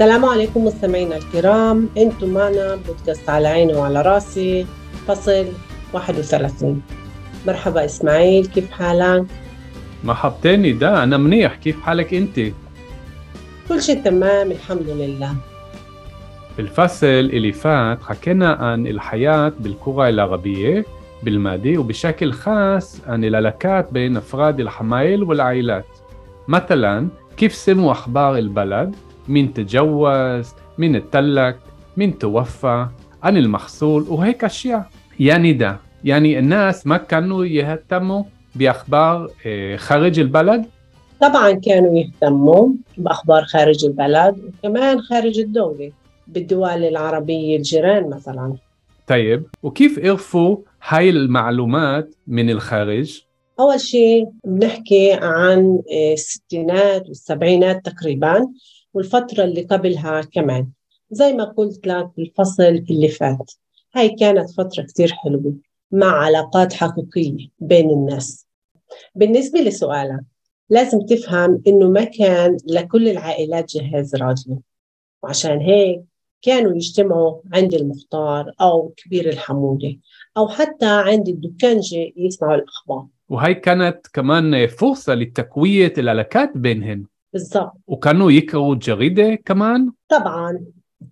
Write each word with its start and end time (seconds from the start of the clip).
السلام 0.00 0.24
عليكم 0.24 0.64
مستمعينا 0.64 1.16
الكرام. 1.16 1.88
أنتم 1.98 2.28
معنا 2.28 2.78
بودكاست 2.86 3.30
على 3.30 3.48
عيني 3.48 3.74
وعلى 3.74 4.02
راسي 4.02 4.66
فصل 5.06 5.46
31 5.92 6.82
مرحبا 7.46 7.84
إسماعيل 7.84 8.46
كيف 8.46 8.70
حالك؟ 8.70 9.26
مرحبتين 10.04 10.62
نداء 10.62 11.02
أنا 11.02 11.16
منيح. 11.16 11.54
كيف 11.54 11.80
حالك 11.80 12.14
أنت؟ 12.14 12.40
كل 13.68 13.82
شيء 13.82 14.02
تمام 14.02 14.50
الحمد 14.50 14.88
لله. 14.88 15.34
بالفصل 16.56 17.06
اللي 17.06 17.52
فات 17.52 18.02
حكينا 18.02 18.52
عن 18.52 18.86
الحياة 18.86 19.52
بالكرة 19.60 20.08
العربية 20.08 20.84
بالماضي 21.22 21.78
وبشكل 21.78 22.32
خاص 22.32 23.00
عن 23.06 23.24
العلاقات 23.24 23.92
بين 23.92 24.16
أفراد 24.16 24.60
الحمايل 24.60 25.22
والعائلات. 25.22 25.86
مثلا 26.48 27.08
كيف 27.36 27.54
سموا 27.54 27.92
أخبار 27.92 28.38
البلد؟ 28.38 28.96
مين 29.30 29.54
تجوز 29.54 30.54
مين 30.78 30.96
اتطلق 30.96 31.56
مين 31.96 32.18
توفى 32.18 32.86
عن 33.22 33.36
المحصول 33.36 34.06
وهيك 34.08 34.44
أشياء. 34.44 34.86
يعني 35.20 35.52
ده 35.52 35.76
يعني 36.04 36.38
الناس 36.38 36.86
ما 36.86 36.96
كانوا 36.96 37.44
يهتموا 37.44 38.22
بأخبار 38.54 39.30
آه، 39.46 39.76
خارج 39.76 40.18
البلد؟ 40.18 40.66
طبعا 41.20 41.52
كانوا 41.52 41.98
يهتموا 41.98 42.68
بأخبار 42.98 43.44
خارج 43.44 43.84
البلد 43.84 44.36
وكمان 44.48 45.00
خارج 45.00 45.38
الدولة 45.38 45.92
بالدول 46.26 46.84
العربية 46.84 47.56
الجيران 47.56 48.10
مثلا. 48.10 48.54
طيب 49.06 49.42
وكيف 49.62 49.98
عرفوا 49.98 50.56
هاي 50.88 51.10
المعلومات 51.10 52.14
من 52.26 52.50
الخارج؟ 52.50 53.20
أول 53.60 53.80
شيء 53.80 54.28
بنحكي 54.44 55.12
عن 55.12 55.82
آه، 55.92 56.12
الستينات 56.12 57.08
والسبعينات 57.08 57.84
تقريبا. 57.84 58.46
والفترة 58.94 59.44
اللي 59.44 59.62
قبلها 59.62 60.20
كمان. 60.20 60.68
زي 61.10 61.32
ما 61.32 61.44
قلت 61.44 61.86
لك 61.86 62.10
الفصل 62.18 62.62
اللي 62.62 63.08
فات 63.08 63.52
هاي 63.94 64.08
كانت 64.08 64.50
فترة 64.50 64.82
كتير 64.82 65.12
حلوة 65.12 65.54
مع 65.92 66.06
علاقات 66.06 66.72
حقيقية 66.72 67.48
بين 67.58 67.90
الناس. 67.90 68.46
بالنسبة 69.14 69.60
لسؤالك 69.60 70.20
لازم 70.70 71.00
تفهم 71.00 71.62
إنه 71.66 71.88
ما 71.88 72.04
كان 72.04 72.56
لكل 72.66 73.08
العائلات 73.08 73.76
جهاز 73.76 74.14
راديو 74.14 74.62
وعشان 75.22 75.58
هيك 75.60 76.02
كانوا 76.42 76.76
يجتمعوا 76.76 77.40
عند 77.52 77.74
المختار 77.74 78.52
أو 78.60 78.94
كبير 78.96 79.28
الحمولة 79.28 79.96
أو 80.36 80.48
حتى 80.48 80.86
عند 80.86 81.28
الدكانجة 81.28 82.12
يسمعوا 82.16 82.54
الأخبار. 82.54 83.06
وهي 83.28 83.54
كانت 83.54 84.06
كمان 84.12 84.66
فرصة 84.66 85.14
لتقوية 85.14 85.92
العلاقات 85.98 86.56
بينهم 86.56 87.06
بالضبط. 87.32 87.72
وكانوا 87.86 88.30
يقروا 88.30 88.74
جريدة 88.74 89.34
كمان؟ 89.34 89.92
طبعا 90.08 90.64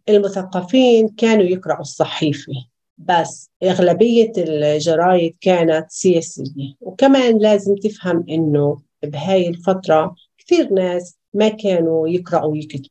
المثقفين 0.09 1.09
كانوا 1.09 1.45
يقرأوا 1.45 1.81
الصحيفة 1.81 2.53
بس 2.99 3.51
أغلبية 3.63 4.33
الجرايد 4.39 5.37
كانت 5.41 5.87
سياسية. 5.89 6.75
وكمان 6.81 7.39
لازم 7.39 7.75
تفهم 7.75 8.25
إنه 8.29 8.81
بهاي 9.03 9.49
الفترة 9.49 10.15
كثير 10.39 10.73
ناس 10.73 11.19
ما 11.35 11.49
كانوا 11.49 12.09
يقرأوا 12.09 12.53
ويكتبوا 12.53 12.89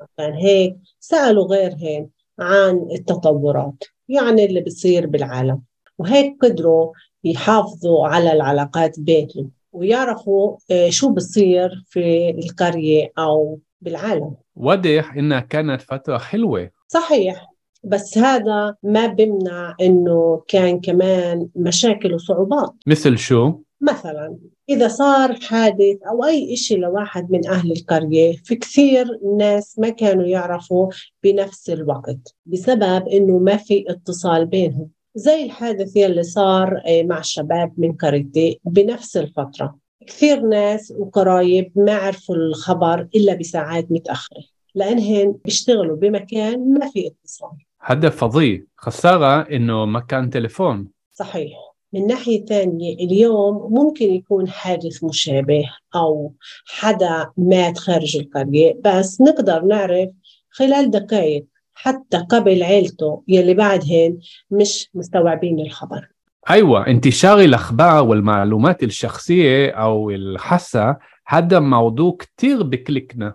عشان 0.00 0.32
هيك 0.32 0.76
سألوا 1.00 1.44
غيرهن 1.44 2.08
عن 2.38 2.88
التطورات 2.92 3.84
يعني 4.08 4.44
اللي 4.44 4.60
بصير 4.60 5.06
بالعالم. 5.06 5.62
وهيك 5.98 6.36
قدروا 6.42 6.92
يحافظوا 7.24 8.08
على 8.08 8.32
العلاقات 8.32 9.00
بينهم. 9.00 9.50
ويعرفوا 9.74 10.56
آه، 10.70 10.90
شو 10.90 11.08
بصير 11.08 11.84
في 11.88 12.30
القرية 12.30 13.12
أو 13.18 13.58
بالعالم. 13.80 14.34
واضح 14.56 15.14
إنها 15.14 15.40
كانت 15.40 15.82
فترة 15.82 16.18
حلوة. 16.18 16.70
صحيح. 16.88 17.46
بس 17.84 18.18
هذا 18.18 18.74
ما 18.82 19.06
بمنع 19.06 19.74
إنه 19.80 20.42
كان 20.48 20.80
كمان 20.80 21.48
مشاكل 21.56 22.14
وصعوبات. 22.14 22.72
مثل 22.86 23.18
شو؟ 23.18 23.52
مثلا 23.80 24.36
إذا 24.68 24.88
صار 24.88 25.34
حادث 25.34 25.96
أو 26.10 26.24
أي 26.24 26.54
إشي 26.54 26.76
لواحد 26.76 27.30
من 27.30 27.48
أهل 27.48 27.72
القرية 27.72 28.36
في 28.44 28.56
كثير 28.56 29.06
ناس 29.38 29.78
ما 29.78 29.88
كانوا 29.88 30.24
يعرفوا 30.24 30.90
بنفس 31.22 31.70
الوقت 31.70 32.34
بسبب 32.46 33.08
إنه 33.08 33.38
ما 33.38 33.56
في 33.56 33.84
اتصال 33.88 34.46
بينهم. 34.46 34.88
زي 35.14 35.44
الحادث 35.44 35.96
يلي 35.96 36.22
صار 36.22 36.82
آه، 36.86 37.02
مع 37.02 37.18
الشباب 37.18 37.72
من 37.78 37.92
قريتي 37.92 38.60
بنفس 38.64 39.16
الفترة. 39.16 39.78
كثير 40.06 40.40
ناس 40.40 40.94
وقرايب 40.98 41.72
ما 41.76 41.94
عرفوا 41.94 42.34
الخبر 42.34 43.08
إلا 43.14 43.34
بساعات 43.34 43.92
متأخرة 43.92 44.42
لأنهن 44.74 45.34
بيشتغلوا 45.44 45.96
بمكان 45.96 46.74
ما 46.74 46.90
في 46.90 47.06
اتصال. 47.06 47.50
هذا 47.80 48.10
فظيع 48.10 48.62
خسارة 48.76 49.40
إنه 49.40 49.84
ما 49.84 50.00
كان 50.00 50.30
تليفون. 50.30 50.88
صحيح. 51.12 51.74
من 51.92 52.06
ناحية 52.06 52.44
ثانية 52.44 52.94
اليوم 52.94 53.74
ممكن 53.74 54.14
يكون 54.14 54.48
حادث 54.48 55.04
مشابه 55.04 55.64
أو 55.94 56.32
حدا 56.66 57.30
مات 57.36 57.78
خارج 57.78 58.16
القرية 58.16 58.80
بس 58.84 59.20
نقدر 59.20 59.62
نعرف 59.62 60.08
خلال 60.50 60.90
دقائق 60.90 61.46
حتى 61.74 62.18
قبل 62.18 62.62
عيلته 62.62 63.22
يلي 63.28 63.54
بعدهن 63.54 64.18
مش 64.50 64.90
مستوعبين 64.94 65.60
الخبر. 65.60 66.08
أيوة 66.50 66.86
انتشار 66.86 67.40
الأخبار 67.40 68.04
والمعلومات 68.04 68.82
الشخصية 68.82 69.70
أو 69.70 70.10
الحاسة 70.10 70.96
هذا 71.26 71.58
موضوع 71.58 72.16
كتير 72.18 72.62
بكليكنا 72.62 73.34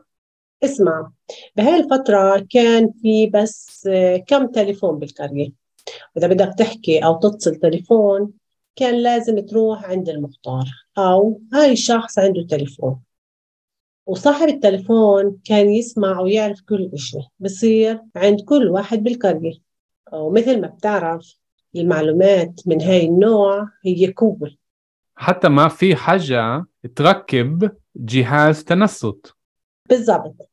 اسمع 0.63 1.11
بهاي 1.55 1.75
الفترة 1.75 2.47
كان 2.49 2.91
في 3.01 3.25
بس 3.27 3.89
كم 4.27 4.47
تليفون 4.47 4.99
بالقرية. 4.99 5.49
وإذا 6.15 6.27
بدك 6.27 6.53
تحكي 6.57 6.99
أو 6.99 7.19
تتصل 7.19 7.55
تليفون 7.55 8.31
كان 8.75 8.95
لازم 8.95 9.39
تروح 9.39 9.85
عند 9.85 10.09
المختار 10.09 10.65
أو 10.97 11.41
هاي 11.53 11.71
الشخص 11.71 12.19
عنده 12.19 12.43
تليفون. 12.49 12.99
وصاحب 14.09 14.47
التليفون 14.47 15.37
كان 15.45 15.69
يسمع 15.69 16.19
ويعرف 16.19 16.61
كل 16.61 16.89
إشي. 16.93 17.17
بصير 17.39 18.01
عند 18.15 18.41
كل 18.41 18.67
واحد 18.67 19.03
بالقرية. 19.03 19.53
ومثل 20.13 20.61
ما 20.61 20.67
بتعرف 20.67 21.35
المعلومات 21.75 22.61
من 22.65 22.81
هاي 22.81 23.05
النوع 23.05 23.67
هي 23.85 24.13
قوة. 24.17 24.51
حتى 25.15 25.49
ما 25.49 25.67
في 25.67 25.95
حاجة 25.95 26.65
تركب 26.95 27.71
جهاز 27.95 28.63
تنصت. 28.63 29.33
بالضبط. 29.89 30.49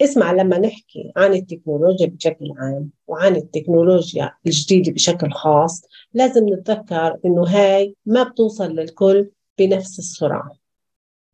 اسمع 0.00 0.32
لما 0.32 0.58
نحكي 0.58 1.12
عن 1.16 1.32
التكنولوجيا 1.32 2.06
بشكل 2.06 2.52
عام 2.58 2.90
وعن 3.06 3.36
التكنولوجيا 3.36 4.32
الجديدة 4.46 4.92
بشكل 4.92 5.30
خاص 5.30 5.82
لازم 6.14 6.48
نتذكر 6.48 7.16
إنه 7.24 7.44
هاي 7.46 7.94
ما 8.06 8.22
بتوصل 8.22 8.70
للكل 8.70 9.30
بنفس 9.58 9.98
السرعة. 9.98 10.59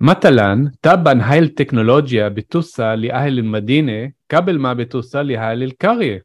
مثلا 0.00 0.72
طبعا 0.82 1.22
هاي 1.22 1.38
التكنولوجيا 1.38 2.28
بتوصل 2.28 3.00
لأهل 3.00 3.38
المدينة 3.38 4.12
قبل 4.30 4.58
ما 4.58 4.72
بتوصل 4.72 5.26
لأهل 5.26 5.62
القرية. 5.62 6.24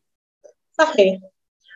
صحيح. 0.72 1.20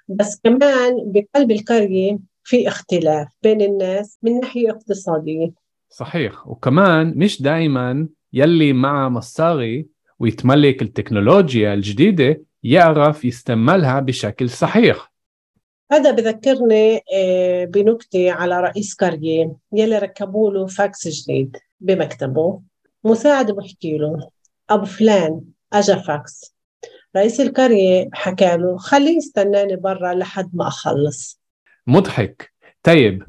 بس 0.07 0.39
كمان 0.43 1.11
بقلب 1.11 1.51
القرية 1.51 2.19
في 2.43 2.67
اختلاف 2.67 3.27
بين 3.43 3.61
الناس 3.61 4.17
من 4.23 4.39
ناحية 4.39 4.69
اقتصادية. 4.69 5.51
صحيح. 5.89 6.47
وكمان 6.47 7.13
مش 7.15 7.41
دائما 7.41 8.07
يلي 8.33 8.73
معه 8.73 9.09
مصاري 9.09 9.85
ويتملك 10.19 10.81
التكنولوجيا 10.81 11.73
الجديدة 11.73 12.41
يعرف 12.63 13.25
يستعملها 13.25 13.99
بشكل 13.99 14.49
صحيح. 14.49 15.11
هذا 15.91 16.11
بذكرني 16.11 17.01
آه، 17.15 17.65
بنكتة 17.65 18.31
على 18.31 18.61
رئيس 18.61 18.95
قرية 18.95 19.55
يلي 19.73 19.97
ركبوا 19.97 20.51
له 20.51 20.67
فاكس 20.67 21.07
جديد. 21.07 21.57
بمكتبه 21.85 22.61
مساعد 23.03 23.51
بحكي 23.51 23.97
له 23.97 24.29
أبو 24.69 24.85
فلان 24.85 25.41
أجا 25.73 25.95
فاكس. 25.95 26.55
رئيس 27.15 27.41
القرية 27.41 28.09
حكى 28.13 28.57
له 28.57 28.77
خليه 28.77 29.17
يستناني 29.17 29.75
برا 29.75 30.13
لحد 30.13 30.49
ما 30.53 30.67
أخلص. 30.67 31.39
مضحك. 31.87 32.51
طيب 32.83 33.23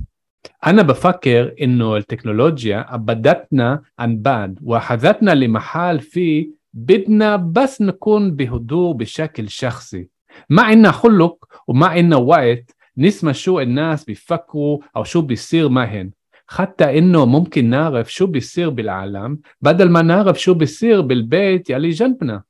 أنا 0.67 0.83
بفكر 0.83 1.55
إنه 1.61 1.97
التكنولوجيا 1.97 2.95
أبدتنا 2.95 3.83
عن 3.99 4.23
بعد 4.23 4.59
وأخذتنا 4.63 5.31
لمحل 5.31 6.01
فيه 6.01 6.51
بدنا 6.75 7.37
بس 7.37 7.83
نكون 7.83 8.37
بهدوء 8.37 8.95
بشكل 8.95 9.49
شخصي. 9.49 10.09
ما 10.51 10.63
عنا 10.63 10.91
خلق 10.91 11.45
وما 11.67 11.87
عنا 11.87 12.17
وقت 12.17 12.77
نسمع 12.99 13.33
شو 13.33 13.61
الناس 13.61 14.05
بيفكروا 14.05 14.79
أو 14.97 15.05
شو 15.05 15.21
بيصير 15.21 15.69
معهن. 15.69 16.11
حتى 16.47 16.99
إنه 16.99 17.25
ممكن 17.25 17.71
نعرف 17.71 18.13
شو 18.13 18.27
بيصير 18.27 18.71
بالعالم 18.71 19.41
بدل 19.61 19.89
ما 19.89 20.03
نعرف 20.03 20.41
شو 20.41 20.55
بيصير 20.55 21.01
بالبيت 21.01 21.71
يلي 21.71 21.91
جنبنا. 21.91 22.43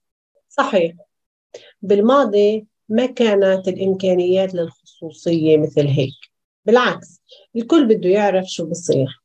صحيح. 0.49 0.93
بالماضي 1.83 2.67
ما 2.89 3.07
كانت 3.07 3.69
الإمكانيات 3.69 4.55
للخصوصية 4.55 5.59
مثل 5.59 5.87
هيك. 5.87 6.15
بالعكس 6.65 7.23
الكل 7.57 7.87
بده 7.87 8.09
يعرف 8.09 8.47
شو 8.47 8.67
بصير. 8.67 9.23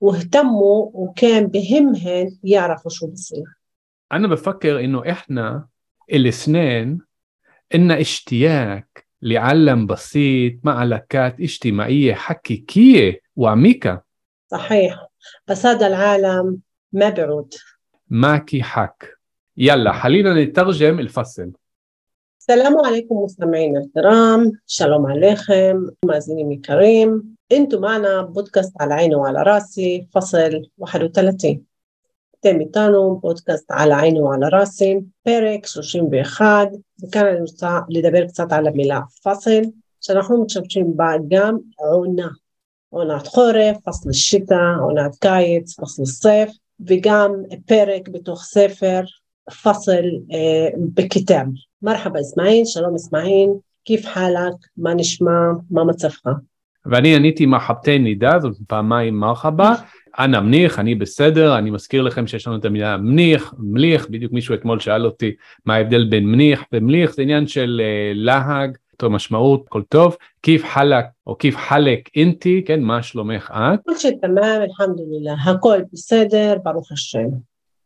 واهتموا 0.00 0.90
وكان 0.94 1.46
بهمهن 1.46 2.36
يعرفوا 2.44 2.90
شو 2.90 3.06
بصير. 3.06 3.44
أنا 4.12 4.28
بفكر 4.28 4.80
إنه 4.80 5.10
إحنا 5.10 5.66
الاثنين 6.12 7.00
إن 7.74 7.90
اشتياق 7.90 8.84
لعلم 9.22 9.86
بسيط 9.86 10.54
مع 10.64 10.78
علاقات 10.78 11.40
اجتماعية 11.40 12.14
حقيقية 12.14 13.20
وعميقة. 13.36 14.05
صحيح 14.51 15.07
بس 15.47 15.65
هذا 15.65 15.87
العالم 15.87 16.59
ما 16.93 17.09
بعود 17.09 17.53
معكي 18.09 18.63
حق 18.63 18.97
يلا 19.57 19.93
خلينا 19.93 20.43
نترجم 20.43 20.99
الفصل 20.99 21.51
السلام 22.39 22.85
عليكم 22.85 23.15
مستمعينا 23.15 23.79
الكرام 23.79 24.51
شلوم 24.67 25.05
عليكم 25.05 25.89
مازنين 26.05 26.51
الكريم 26.51 27.35
انتم 27.51 27.81
معنا 27.81 28.21
بودكاست 28.21 28.81
على 28.81 28.93
عيني 28.93 29.15
وعلى 29.15 29.43
راسي 29.43 30.07
فصل 30.13 30.61
31 30.77 31.63
تم 32.41 32.63
تانو 32.63 33.15
بودكاست 33.15 33.71
على 33.71 33.93
عيني 33.93 34.19
وعلى 34.19 34.49
راسي 34.49 35.03
פרק 35.23 35.65
31 35.75 36.81
וכאן 37.03 37.25
אני 37.25 37.39
רוצה 37.39 37.79
לדבר 37.89 38.27
קצת 38.27 38.51
על 38.51 38.67
המילה 38.67 39.01
פאסל 39.23 39.61
שאנחנו 40.01 40.45
משתמשים 40.45 40.97
בה 40.97 41.11
גם 41.27 41.57
עונה 41.77 42.29
עונת 42.90 43.26
חורף, 43.26 43.76
פסל 43.84 44.12
שיטה, 44.12 44.74
עונת 44.80 45.14
קיץ, 45.20 45.80
פסל 45.80 46.04
סייף 46.04 46.50
וגם 46.86 47.32
פרק 47.66 48.08
בתוך 48.08 48.42
ספר 48.44 49.00
פסל 49.62 50.04
אה, 50.32 50.68
בכיתב 50.94 51.44
מרחבא 51.82 52.20
אסמאעיל, 52.20 52.64
שלום 52.64 52.94
אסמאעיל, 52.94 53.50
כיף 53.84 54.06
חלק, 54.06 54.54
מה 54.76 54.94
נשמע, 54.94 55.40
מה 55.70 55.84
מצבך? 55.84 56.26
ואני 56.86 57.16
עניתי 57.16 57.46
מרחבתי 57.46 57.98
נידה, 57.98 58.38
זאת 58.38 58.56
פעמיים 58.66 59.14
מרחבה. 59.14 59.74
אנא 60.18 60.40
מניח, 60.40 60.78
אני 60.78 60.94
בסדר, 60.94 61.58
אני 61.58 61.70
מזכיר 61.70 62.02
לכם 62.02 62.26
שיש 62.26 62.46
לנו 62.46 62.56
את 62.56 62.64
המילה 62.64 62.96
מניח, 62.96 63.54
מליח, 63.58 64.06
בדיוק 64.10 64.32
מישהו 64.32 64.54
אתמול 64.54 64.80
שאל 64.80 65.04
אותי 65.04 65.32
מה 65.66 65.74
ההבדל 65.74 66.04
בין 66.04 66.26
מניח 66.26 66.64
ומליח, 66.72 67.12
זה 67.14 67.22
עניין 67.22 67.46
של 67.46 67.80
uh, 67.82 68.18
להג, 68.18 68.76
אותו 68.96 69.10
משמעות, 69.10 69.64
הכל 69.66 69.82
טוב, 69.82 70.16
כיף 70.42 70.64
חלק 70.64 71.04
או 71.26 71.38
כיף 71.38 71.56
חלק 71.56 72.08
אינטי, 72.16 72.62
כן, 72.66 72.82
מה 72.82 73.02
שלומך 73.02 73.54
את? 73.56 73.80
כל 73.86 73.96
שתמם, 73.96 74.38
אלחמדולillah, 74.38 75.50
הכל 75.50 75.78
בסדר, 75.92 76.56
ברוך 76.64 76.92
השם. 76.92 77.28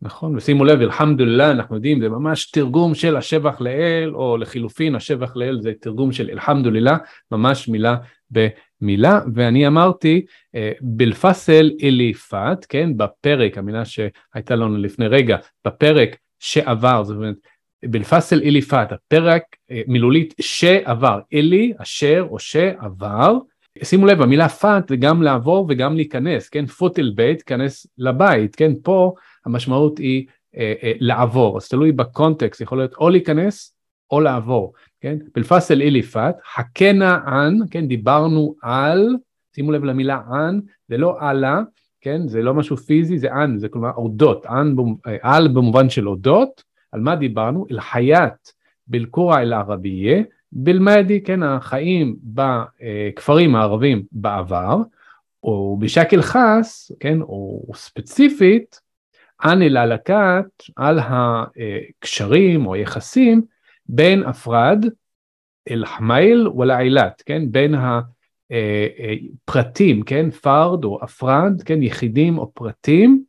נכון, 0.03 0.37
ושימו 0.37 0.65
לב, 0.65 0.81
אלחמדולillah, 0.81 1.51
אנחנו 1.51 1.77
יודעים, 1.77 2.01
זה 2.01 2.09
ממש 2.09 2.51
תרגום 2.51 2.95
של 2.95 3.17
השבח 3.17 3.61
לאל, 3.61 4.13
או 4.15 4.37
לחילופין, 4.37 4.95
השבח 4.95 5.37
לאל 5.37 5.61
זה 5.61 5.73
תרגום 5.81 6.13
של 6.13 6.31
אלחמדולillah, 6.31 6.99
ממש 7.33 7.69
מילה 7.69 7.97
במילה, 8.31 9.21
ואני 9.35 9.67
אמרתי, 9.67 10.25
אה, 10.55 10.73
בלפסל 10.81 11.71
אליפת, 11.83 12.67
כן, 12.69 12.97
בפרק, 12.97 13.59
המילה 13.59 13.85
שהייתה 13.85 14.57
לנו 14.57 14.77
לפני 14.77 15.07
רגע, 15.07 15.37
בפרק 15.67 16.17
שעבר, 16.39 17.05
זאת 17.05 17.17
אומרת, 17.17 17.37
בלפסל 17.85 18.41
אליפת, 18.43 18.89
הפרק 18.91 19.43
אה, 19.71 19.83
מילולית 19.87 20.35
שעבר, 20.41 21.21
אלי, 21.35 21.73
אשר 21.79 22.27
או 22.31 22.39
שעבר, 22.39 23.39
שימו 23.83 24.07
לב, 24.07 24.23
המילה 24.23 24.49
פת 24.49 24.85
זה 24.89 24.97
גם 24.97 25.23
לעבור 25.23 25.67
וגם 25.69 25.97
להיכנס, 25.97 26.49
כן, 26.49 26.67
פוט 26.67 26.99
אל 26.99 27.13
בית, 27.15 27.43
כנס 27.43 27.87
לבית, 27.99 28.57
כן, 28.57 28.73
פה 28.83 29.15
המשמעות 29.47 29.99
היא 29.99 30.27
אה, 30.57 30.75
אה, 30.83 30.93
לעבור, 31.01 31.57
אז 31.57 31.69
תלוי 31.69 31.93
בקונטקסט, 31.93 32.61
יכול 32.61 32.79
להיות 32.79 32.95
או 32.95 33.11
להיכנס 33.11 33.75
או 34.11 34.21
לעבור, 34.21 34.73
כן? 35.01 35.19
בלפסל 35.35 35.81
איליפת, 35.81 36.35
חכנה 36.55 37.19
אן, 37.27 37.59
כן, 37.71 37.89
דיברנו 37.89 38.55
על, 38.63 39.17
שימו 39.55 39.73
לב 39.73 39.85
למילה 39.85 40.21
אן, 40.33 40.61
זה 40.89 40.97
לא 40.97 41.17
עלה, 41.21 41.61
כן, 42.01 42.29
זה 42.29 42.43
לא 42.43 42.55
משהו 42.55 42.77
פיזי, 42.77 43.19
זה 43.19 43.33
אן, 43.33 43.59
זה 43.59 43.69
כלומר 43.69 43.91
אודות, 43.97 44.47
אן, 44.47 44.75
אה, 45.07 45.17
על 45.23 45.49
במובן 45.49 45.91
של 45.91 46.09
אודות, 46.09 46.63
על 46.93 47.01
מה 47.01 47.17
דיברנו? 47.17 47.67
אל 47.71 47.81
חיית 47.81 48.53
בלקורה 48.87 49.43
אל 49.43 49.53
ערבייה, 49.53 50.23
בלמדי, 50.53 51.21
כן, 51.21 51.43
החיים 51.43 52.17
בכפרים 52.23 53.57
הערבים 53.57 54.03
בעבר, 54.13 54.77
או 55.43 55.77
בשקל 55.81 56.23
חס, 56.23 56.93
כן, 57.01 57.21
או 57.21 57.67
ספציפית, 57.75 58.81
אנא 59.45 59.65
ללקט 59.65 60.63
על 60.77 60.99
הקשרים 61.03 62.67
או 62.67 62.75
היחסים 62.75 63.43
בין 63.87 64.23
אפרד 64.23 64.85
אל 65.71 65.85
חמייל 65.87 66.49
ולעילת, 66.49 67.23
כן, 67.27 67.43
בין 67.51 67.75
הפרטים, 69.49 70.03
כן, 70.03 70.31
פרד 70.31 70.85
או 70.85 71.05
אפרד, 71.05 71.63
כן, 71.63 71.83
יחידים 71.83 72.39
או 72.39 72.53
פרטים 72.55 73.25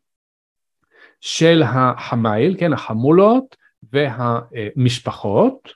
של 1.22 1.64
החמייל, 1.66 2.56
כן, 2.60 2.74
החמולות 2.74 3.56
והמשפחות, 3.94 5.74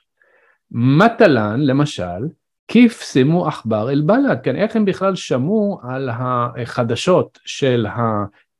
מטלן 0.70 1.60
למשל, 1.60 2.28
כיף 2.68 3.02
שימו 3.02 3.46
עכבר 3.46 3.90
אל 3.90 4.00
בלד, 4.00 4.40
כן, 4.42 4.56
איך 4.56 4.76
הם 4.76 4.84
בכלל 4.84 5.14
שמעו 5.14 5.80
על 5.82 6.10
החדשות 6.12 7.38
של 7.44 7.86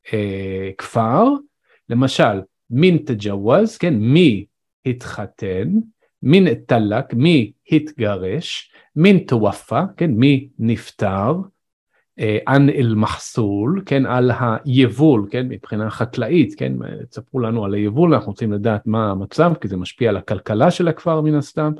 הכפר, 0.08 1.24
למשל, 1.88 2.40
מין 2.70 2.98
תג'ווז, 3.06 3.78
כן, 3.78 3.94
מי 3.94 4.44
התחתן, 4.86 5.68
מין 6.22 6.54
תלק, 6.54 7.14
מי 7.14 7.52
התגרש, 7.72 8.70
מין 8.96 9.18
תוופא, 9.18 9.82
כן, 9.96 10.10
מי 10.10 10.48
נפטר, 10.58 11.34
אה, 12.18 12.38
אנ 12.48 12.70
אל 12.70 12.94
מחסול, 12.94 13.82
כן, 13.86 14.06
על 14.06 14.30
היבול, 14.64 15.26
כן, 15.30 15.48
מבחינה 15.48 15.90
חקלאית, 15.90 16.54
כן, 16.54 16.72
תספרו 17.10 17.40
לנו 17.40 17.64
על 17.64 17.74
היבול, 17.74 18.14
אנחנו 18.14 18.32
רוצים 18.32 18.52
לדעת 18.52 18.86
מה 18.86 19.10
המצב, 19.10 19.52
כי 19.60 19.68
זה 19.68 19.76
משפיע 19.76 20.10
על 20.10 20.16
הכלכלה 20.16 20.70
של 20.70 20.88
הכפר 20.88 21.20
מן 21.20 21.34
הסתם, 21.34 21.72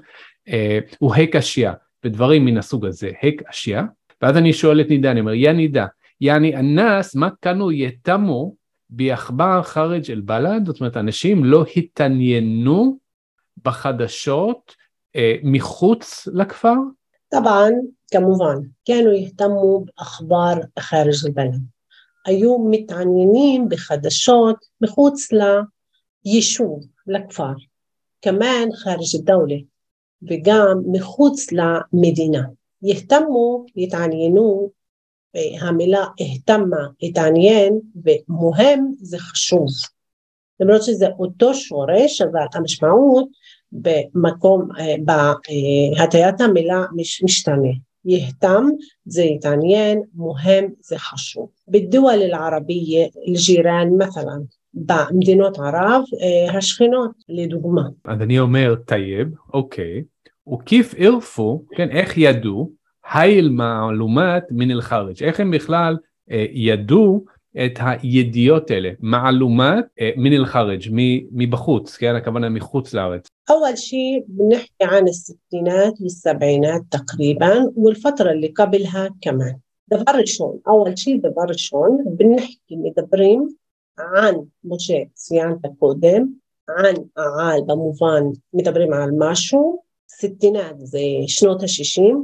אה, 0.49 0.78
הוא 0.99 1.14
הק 1.14 1.37
אשיה, 1.37 1.73
ודברים 2.05 2.45
מן 2.45 2.59
הסוג 2.59 2.87
הזה, 2.87 3.11
הק 3.23 3.43
אשיה, 3.50 3.85
ואז 4.23 4.37
אני 4.37 4.52
שואל 4.52 4.81
את 4.81 4.88
נידה, 4.88 5.11
אני 5.11 5.21
אומר, 5.21 5.35
יא 5.35 5.52
נידה, 5.52 5.87
יעני 6.21 6.57
אנס, 6.57 7.14
מה 7.14 7.28
קנו 7.40 7.73
יתמו 7.73 8.55
ביחבר 8.90 9.62
חרג' 9.62 10.11
אל 10.11 10.21
בלד, 10.21 10.66
זאת 10.66 10.81
אומרת, 10.81 10.97
אנשים 10.97 11.45
לא 11.45 11.64
התעניינו 11.76 12.99
בחדשות 13.64 14.75
אה, 15.16 15.37
מחוץ 15.43 16.28
לכפר? 16.33 16.75
טבען. 17.31 17.73
כמובן, 18.12 18.55
كانوا 18.86 19.13
يهتموا 19.13 19.79
بأخبار 19.86 20.63
خارج 20.79 21.25
البلد. 21.25 21.62
היו 22.25 22.58
מתעניינים 22.70 23.70
בחדשות 23.70 24.55
מחוץ 24.81 25.29
ליישוב, 26.25 26.86
לכפר. 27.08 27.53
כמובן 28.22 28.70
חארג' 28.75 29.15
الدولة 29.15 29.62
וגם 30.29 30.81
מחוץ 30.91 31.48
למדינה. 31.51 32.43
יהתמו, 32.84 33.65
יתעניינו, 33.75 34.70
המילה 35.62 36.05
אהתמה, 36.22 36.88
התעניין, 37.01 37.79
ומוהם 37.96 38.91
זה 38.98 39.17
חשוב. 39.17 39.67
למרות 40.60 40.84
שזה 40.84 41.08
אותו 41.20 41.53
שורש, 41.53 42.22
אבל 42.22 42.41
המשמעות 42.53 43.27
במקום, 43.72 44.70
בהטיית 45.05 46.41
המילה 46.41 46.86
משתנה. 47.24 47.72
يهتم 48.05 48.70
זה 49.05 49.22
יתעניין, 49.22 50.01
מוהם 50.13 50.67
זה 50.79 50.98
חשוב. 50.98 51.50
בדואל 51.67 52.22
אל-ערבייה, 52.22 53.08
אל-ג'ירן, 53.27 53.88
مثلا, 53.98 54.34
במדינות 54.74 55.60
ערב 55.60 56.03
השכנות, 56.53 57.12
לדוגמה. 57.29 57.81
אז 58.05 58.22
אני 58.22 58.39
אומר 58.39 58.75
טייב, 58.86 59.27
אוקיי, 59.53 60.03
וכיף 60.53 60.93
ערפו, 60.98 61.65
כן, 61.75 61.89
איך 61.89 62.17
ידעו, 62.17 62.72
הייל 63.13 63.50
מעלומת 63.50 64.43
מן 64.51 64.72
אל-חרג', 64.72 65.24
איך 65.24 65.39
הם 65.39 65.51
בכלל 65.51 65.98
אה, 66.31 66.46
ידעו 66.51 67.25
את 67.65 67.79
הידיעות 67.79 68.72
האלה, 68.72 68.89
מעלומת 69.00 69.86
אה, 70.00 70.10
מן 70.17 70.34
אל-חרג', 70.34 70.81
מבחוץ, 71.31 71.98
כן, 71.98 72.15
הכוונה 72.15 72.50
מחוץ 72.50 72.93
לארץ. 72.93 73.27
أول 73.50 73.77
شيء 73.77 74.25
بنحكي 74.27 74.84
عن 74.84 75.08
الستينات 75.08 76.01
والسبعينات 76.01 76.81
تقريبا 76.91 77.72
والفترة 77.75 78.31
اللي 78.31 78.48
قبلها 78.48 79.10
كمان 79.22 79.55
דבר 79.93 80.12
ראשון, 80.20 80.60
أول 80.67 80.98
شيء 80.98 81.17
דבר 81.17 81.46
ראשון, 81.50 82.03
بنحكي 82.05 82.75
מדברים 82.75 83.48
عن, 83.98 84.36
משה 84.63 84.98
ציינת 85.13 85.60
קודם, 85.79 86.27
عن 86.70 86.96
העל 87.17 87.62
במובן 87.65 88.24
מדברים 88.53 88.93
על 88.93 89.10
משהו, 89.17 89.81
ستينات 90.08 90.75
זה 90.79 91.00
שנות 91.27 91.63
ה-60 91.63 92.15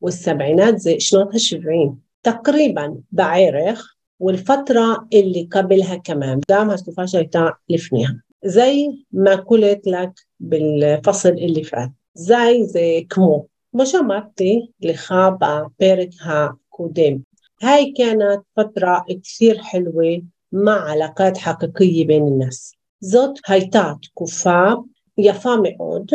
والسبعينات 0.00 0.78
זה 0.78 0.94
שנות 0.98 1.34
ה-70 1.34 1.92
تقريبا 2.22 2.94
בערך 3.12 3.94
والفترة 4.20 5.08
اللي 5.14 5.48
قبلها 5.52 5.96
كمان 5.96 6.40
دام 6.48 6.70
هالتفاحة 6.70 7.06
שהייתה 7.06 7.48
לפניה 7.68 8.08
زي 8.44 9.04
ما 9.12 9.34
قلت 9.34 9.86
لك 9.86 10.12
بالفصل 10.40 11.28
اللي 11.28 11.64
فات 11.64 11.90
زي 12.14 12.64
زي 12.64 13.06
כמו 13.10 13.46
כמו 13.72 13.86
שאמרתי 13.86 14.68
לך 14.80 15.14
בפרק 15.40 16.08
הקודם 16.24 17.18
هاي 17.62 17.92
كانت 17.96 18.42
فترة 18.56 19.04
كثير 19.22 19.58
حلوة 19.58 20.22
مع 20.52 20.90
علاقات 20.90 21.38
حقيقية 21.38 22.06
بين 22.06 22.28
الناس 22.28 22.72
זאת 23.00 23.38
הייתה 23.48 23.92
תקופה 24.02 24.72
יפה 25.18 25.54
מאוד 25.62 26.06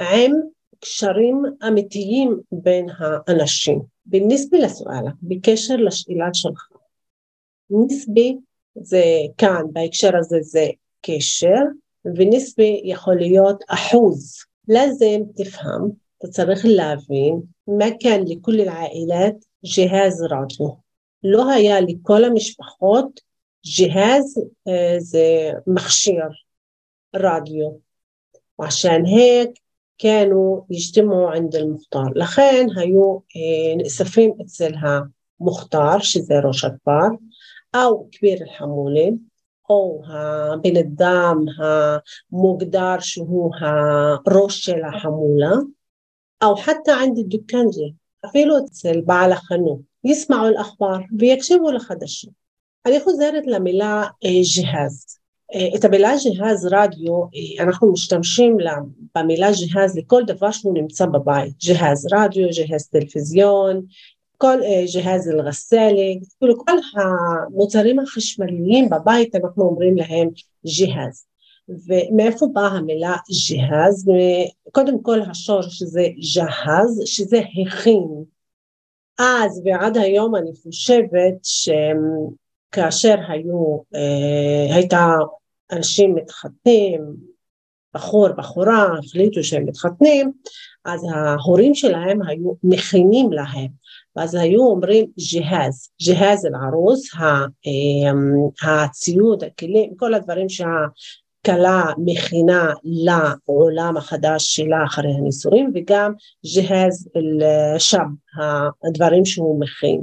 עם 0.00 0.32
קשרים 0.80 1.42
אמיתיים 1.68 2.40
בין 2.52 2.86
האנשים. 2.98 3.82
בניסבי 4.06 4.58
לסואלה, 4.58 5.10
בקשר 5.22 5.76
לשאלה 5.76 6.28
שלך, 6.32 6.68
ניסבי 7.72 8.36
זה 8.74 9.02
כאן 9.38 9.62
בהקשר 9.72 10.16
הזה 10.16 10.38
זה 10.40 10.66
קשר 11.02 11.60
וניסבי 12.04 12.80
יכול 12.84 13.16
להיות 13.16 13.64
אחוז. 13.68 14.36
لازم 14.68 15.22
تفهم 15.36 15.90
אתה 16.18 16.28
צריך 16.28 16.60
להבין 16.64 17.40
מה 17.66 17.86
כאן 18.00 18.20
לכל 18.26 18.60
العائلات 18.60 19.44
جهاز 19.64 20.22
רדיו. 20.22 20.68
לא 21.24 21.50
היה 21.50 21.80
לכל 21.80 22.24
המשפחות 22.24 23.20
ג'האז 23.78 24.40
זה 24.98 25.50
מכשיר 25.66 26.28
רדיו. 27.16 27.70
وعشان 28.58 29.06
هيك 29.06 29.50
كانوا 29.98 30.60
يجتمعوا 30.70 31.30
عند 31.30 31.56
المختار 31.56 32.06
לכן 32.14 32.66
היו 32.76 33.18
נאספים 33.76 34.32
אצל 34.42 34.72
המוכתר 34.80 35.98
שזה 35.98 36.34
ראש 36.44 36.64
הכפר 36.64 37.08
أو 37.74 38.08
كبير 38.12 38.42
الحمولة 38.42 39.18
أو 39.70 40.02
בן 40.62 40.76
אדם 40.76 41.44
המוגדר 41.58 42.96
שהוא 43.00 43.52
הראש 43.60 44.64
של 44.64 44.84
החמולה 44.84 45.52
أو 46.42 46.56
حتى 46.56 46.90
عند 46.92 47.18
الدكانجي 47.18 47.94
אפילו 48.26 48.58
אצל 48.58 49.00
בעל 49.00 49.32
החנות 49.32 49.78
يسمعوا 50.04 50.48
الأخبار 50.48 51.04
ויקשיבו 51.18 51.70
לחדשות 51.70 52.30
אני 52.86 53.00
חוזרת 53.00 53.46
למילה 53.46 54.04
ג'האז 54.56 55.18
את 55.76 55.84
המילה 55.84 56.12
ג'האז 56.24 56.68
רדיו 56.72 57.22
אנחנו 57.60 57.92
משתמשים 57.92 58.56
במילה 59.14 59.48
ג'האז 59.50 59.98
לכל 59.98 60.22
דבר 60.26 60.50
שהוא 60.50 60.74
נמצא 60.74 61.06
בבית 61.06 61.54
ג'האז 61.64 62.06
רדיו, 62.12 62.48
ג'האז 62.56 62.88
טלוויזיון, 62.88 63.82
כל 64.43 64.59
ג'האז 64.93 65.29
אל-רסאלי, 65.29 66.19
כאילו 66.39 66.65
כל 66.65 66.77
המוצרים 66.95 67.99
החשמליים 67.99 68.89
בבית 68.89 69.35
אנחנו 69.35 69.63
אומרים 69.63 69.97
להם 69.97 70.29
ג'האז 70.79 71.25
ומאיפה 71.69 72.45
באה 72.53 72.67
המילה 72.67 73.15
ג'האז? 73.49 74.05
קודם 74.71 75.01
כל 75.01 75.21
השורש 75.21 75.83
זה 75.83 76.07
ג'האז 76.35 77.01
שזה 77.05 77.41
הכין 77.67 78.07
אז 79.19 79.61
ועד 79.65 79.97
היום 79.97 80.35
אני 80.35 80.51
חושבת 80.63 81.35
שכאשר 81.43 83.15
היו, 83.27 83.77
הייתה 84.73 85.07
אנשים 85.71 86.15
מתחתנים, 86.15 87.01
בחור, 87.93 88.27
בחורה, 88.37 88.87
החליטו 88.99 89.43
שהם 89.43 89.65
מתחתנים, 89.65 90.31
אז 90.85 91.01
ההורים 91.13 91.75
שלהם 91.75 92.19
היו 92.27 92.51
מכינים 92.63 93.33
להם, 93.33 93.82
ואז 94.15 94.35
היו 94.35 94.61
אומרים 94.61 95.05
ג'האז, 95.31 95.89
ג'האז 96.07 96.45
אל-ערוס, 96.45 97.09
הציוד, 98.63 99.43
הכלים, 99.43 99.95
כל 99.95 100.13
הדברים 100.13 100.47
שהכלה 100.49 101.83
מכינה 101.97 102.73
לעולם 102.83 103.97
החדש 103.97 104.55
שלה 104.55 104.83
אחרי 104.85 105.13
הנישואים, 105.13 105.71
וגם 105.75 106.13
ג'האז 106.55 107.09
אל-שב, 107.15 107.99
הדברים 108.87 109.25
שהוא 109.25 109.59
מכין. 109.59 110.01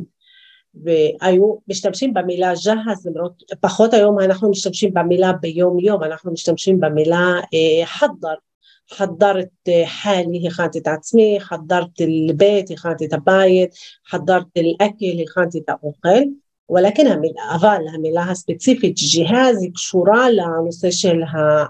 והיו 0.75 1.55
משתמשים 1.69 2.15
במילה 2.15 2.53
ג'האז 2.65 3.07
למרות 3.07 3.43
פחות 3.61 3.95
היום 3.95 4.21
אנחנו 4.21 4.51
משתמשים 4.51 4.95
במילה 4.95 5.33
ביום 5.33 5.79
יום 5.79 6.03
אנחנו 6.03 6.33
משתמשים 6.33 6.81
במילה 6.81 7.35
חדר 7.85 8.35
حضرت 8.92 9.70
حالي 9.86 10.48
הכנתי 10.48 10.80
את 10.80 10.88
עצמי, 10.88 11.38
حضرت 11.40 12.02
البيت 12.02 12.72
הכנתי 12.72 13.06
את 13.06 13.14
הבית, 13.14 13.70
حضرت 14.08 14.58
الأكل 14.58 15.22
הכנתי 15.24 15.58
את 15.58 15.70
האוכל, 15.70 16.24
ולכן 16.70 17.08
המילה, 17.08 17.42
אבל 17.56 17.82
המילה 17.94 18.24
הספציפית 18.24 18.96
ג'יהאז 18.96 19.64
היא 19.64 19.72
קשורה 19.74 20.32
לנושא 20.32 20.92
של 20.92 21.24
ה... 21.24 21.66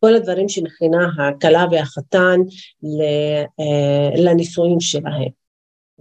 כל 0.00 0.14
הדברים 0.14 0.48
שמכינה 0.48 1.08
הכלה 1.18 1.66
והחתן 1.70 2.40
לנישואים 4.16 4.80
שלהם. 4.80 5.44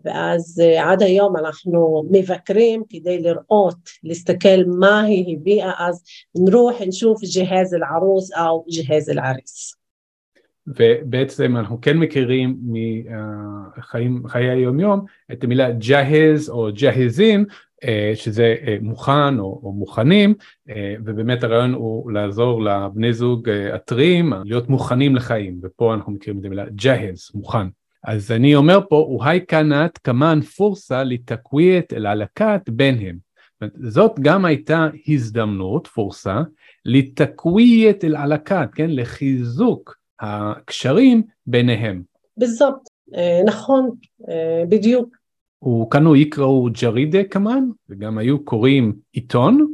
ואז 0.06 0.62
עד 0.80 1.04
היום 1.04 1.38
אנחנו 1.38 2.04
מבקרים 2.12 2.84
כדי 2.90 3.22
לראות, 3.22 3.75
להסתכל 4.04 4.63
מה 4.68 5.02
היא 5.02 5.38
הביאה, 5.38 5.72
אז 5.80 6.04
נרוח 6.36 6.82
נשוף 6.82 7.22
ג'האז 7.36 7.74
אל-ערוס 7.74 8.32
או 8.38 8.66
ג'האז 8.72 9.10
אל-עריס. 9.10 9.77
ובעצם 10.77 11.57
אנחנו 11.57 11.81
כן 11.81 11.99
מכירים 11.99 12.59
מחיי 14.09 14.51
היומיום 14.51 15.05
את 15.33 15.45
המילה 15.45 15.71
ג'הז 15.71 16.51
או 16.51 16.69
ג'הזין 16.75 17.45
שזה 18.15 18.55
מוכן 18.81 19.39
או, 19.39 19.61
או 19.63 19.73
מוכנים 19.73 20.35
ובאמת 21.05 21.45
הרעיון 21.45 21.73
הוא 21.73 22.13
לעזור 22.13 22.65
לבני 22.65 23.13
זוג 23.13 23.49
הטריים 23.49 24.33
להיות 24.45 24.69
מוכנים 24.69 25.17
לחיים 25.17 25.61
ופה 25.63 25.95
אנחנו 25.95 26.13
מכירים 26.13 26.41
את 26.41 26.45
המילה 26.45 26.65
ג'הז 26.75 27.31
מוכן. 27.35 27.67
אז 28.05 28.33
אני 28.33 28.55
אומר 28.55 28.81
פה, 28.89 29.19
והי 29.21 29.41
כנת 29.49 29.99
כמן 29.99 30.41
פורסה 30.41 31.05
לתקוויית 31.05 31.93
אל 31.93 32.07
הלקת 32.07 32.61
ביניהם. 32.69 33.17
זאת 33.75 34.21
גם 34.21 34.45
הייתה 34.45 34.89
הזדמנות, 35.09 35.87
פורסה, 35.87 36.43
לתקוויית 36.85 38.05
אל 38.05 38.17
הלקת, 38.17 38.69
כן? 38.75 38.91
לחיזוק 38.91 39.98
הקשרים 40.20 41.24
ביניהם. 41.48 42.04
בזאת, 42.38 42.75
נכון, 43.46 43.90
בדיוק. 44.70 45.16
וכאנו 45.66 46.16
יקראו 46.16 46.68
ג'רידה 46.82 47.24
כמן, 47.24 47.63
וגם 47.90 48.18
היו 48.18 48.46
קוראים 48.46 48.94
עיתון. 49.12 49.74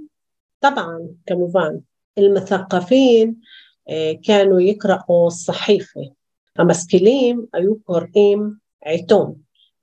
طبعا, 0.60 0.98
כמובן. 1.28 1.74
المثقفين 2.18 3.36
كانوا 4.24 4.62
يقرأوا 4.62 5.28
الصحيفة 5.28 6.02
המשכילים 6.58 7.46
היו 7.54 7.80
קוראים 7.80 8.52
עיתון. 8.86 9.34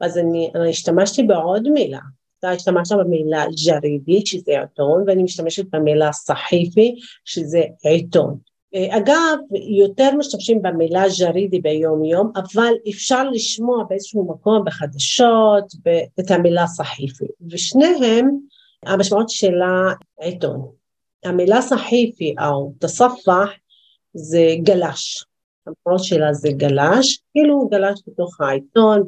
אז 0.00 0.18
אני, 0.18 0.50
אני 0.54 0.70
השתמשתי 0.70 1.22
בעוד 1.22 1.68
מילה, 1.68 2.00
אתה 2.38 2.50
השתמשת 2.50 2.96
במילה 2.96 3.44
ג'רידי 3.66 4.26
שזה 4.26 4.60
עיתון 4.60 5.04
ואני 5.06 5.22
משתמשת 5.22 5.74
במילה 5.74 6.12
סחיפי 6.12 6.94
שזה 7.24 7.62
עיתון. 7.84 8.38
אגב, 8.75 9.37
יותר 9.79 10.15
משתמשים 10.15 10.61
במילה 10.61 11.03
ג'רידי 11.19 11.59
ביום 11.59 12.05
יום, 12.05 12.31
אבל 12.35 12.73
אפשר 12.89 13.29
לשמוע 13.29 13.83
באיזשהו 13.89 14.27
מקום 14.29 14.65
בחדשות 14.65 15.73
את 16.19 16.31
המילה 16.31 16.67
סחיפי, 16.67 17.25
ושניהם 17.49 18.29
המשמעות 18.85 19.29
שלה 19.29 19.93
עיתון. 20.19 20.71
המילה 21.23 21.61
סחיפי 21.61 22.35
או 22.41 22.73
תספח 22.79 23.49
זה 24.13 24.55
גלש, 24.63 25.25
המקורות 25.67 26.03
שלה 26.03 26.33
זה 26.33 26.49
גלש, 26.51 27.21
כאילו 27.31 27.55
הוא 27.55 27.71
גלש 27.71 27.99
בתוך 28.07 28.41
העיתון, 28.41 29.03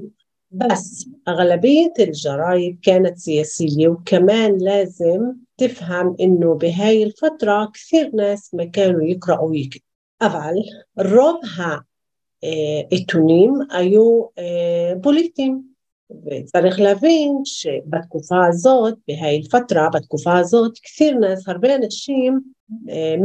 بس 0.52 1.08
أغلبية 1.28 1.92
الجرايد 1.98 2.78
كانت 2.82 3.18
سياسية 3.18 3.88
وكمان 3.88 4.58
لازم 4.58 5.32
تفهم 5.56 6.16
إنه 6.20 6.54
بهاي 6.54 7.02
الفترة 7.02 7.70
كثير 7.75 8.10
ناس 8.14 8.54
ما 8.54 8.64
كانوا 8.64 9.02
يقرأوا 9.02 9.50
ويكتبوا 9.50 9.88
אבל 10.22 10.54
רוב 10.98 11.40
העיתונים 12.90 13.54
היו 13.70 14.22
פוליטיים 15.02 15.62
וצריך 16.26 16.80
להבין 16.80 17.40
שבתקופה 17.44 18.46
הזאת, 18.46 18.94
בהאי 19.08 19.37
אל-פטרה, 19.37 19.88
בתקופה 19.94 20.38
הזאת, 20.38 20.72
כתיר 20.82 21.18
נאס, 21.18 21.48
הרבה 21.48 21.75
אנשים 21.76 22.40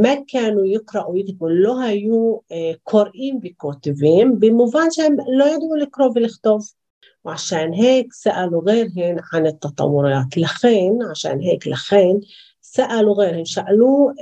מה 0.02 0.10
כאנו 0.28 0.66
יקראו 0.66 1.18
יכתבו, 1.18 1.50
לא 1.50 1.82
היו 1.82 2.38
קוראים 2.84 3.40
וכותבים, 3.44 4.40
במובן 4.40 4.92
שהם 4.92 5.16
לא 5.38 5.46
ידעו 5.46 5.76
לקרוא 5.76 6.12
ולכתוב. 6.16 6.62
وعشان 7.29 7.73
هيك 7.73 8.13
سألوا 8.13 8.63
غيرهن 8.63 9.21
عن 9.33 9.47
التطورات 9.47 10.39
لخين 10.39 11.03
عشان 11.11 11.41
هيك 11.41 11.69
لخين 11.69 12.21
سألوا 12.61 13.15
غيرهن 13.15 13.45
شألوا 13.45 14.13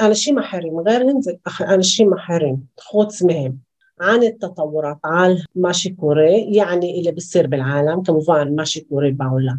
אנשים 0.00 0.38
אחרים 0.38 0.80
غيرهن 0.80 1.20
זה 1.20 1.32
אנשים 1.60 2.12
אחרים 2.14 2.56
חוץ 2.80 3.22
מהם 3.22 3.52
عن 4.00 4.22
التطورات 4.22 4.96
على 5.04 5.44
מה 5.54 5.74
שקורה 5.74 6.30
يعني 6.52 6.98
اللي 6.98 7.12
بصير 7.12 7.46
بالعالم 7.46 8.02
כמובן 8.02 8.54
מה 8.54 8.66
שקורה 8.66 9.08
בעולם 9.12 9.58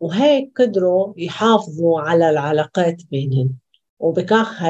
وهيك 0.00 0.50
قدروا 0.60 1.14
يحافظوا 1.16 2.00
على 2.00 2.30
العلاقات 2.30 3.02
بينهم 3.10 3.54
وبكخ 4.00 4.62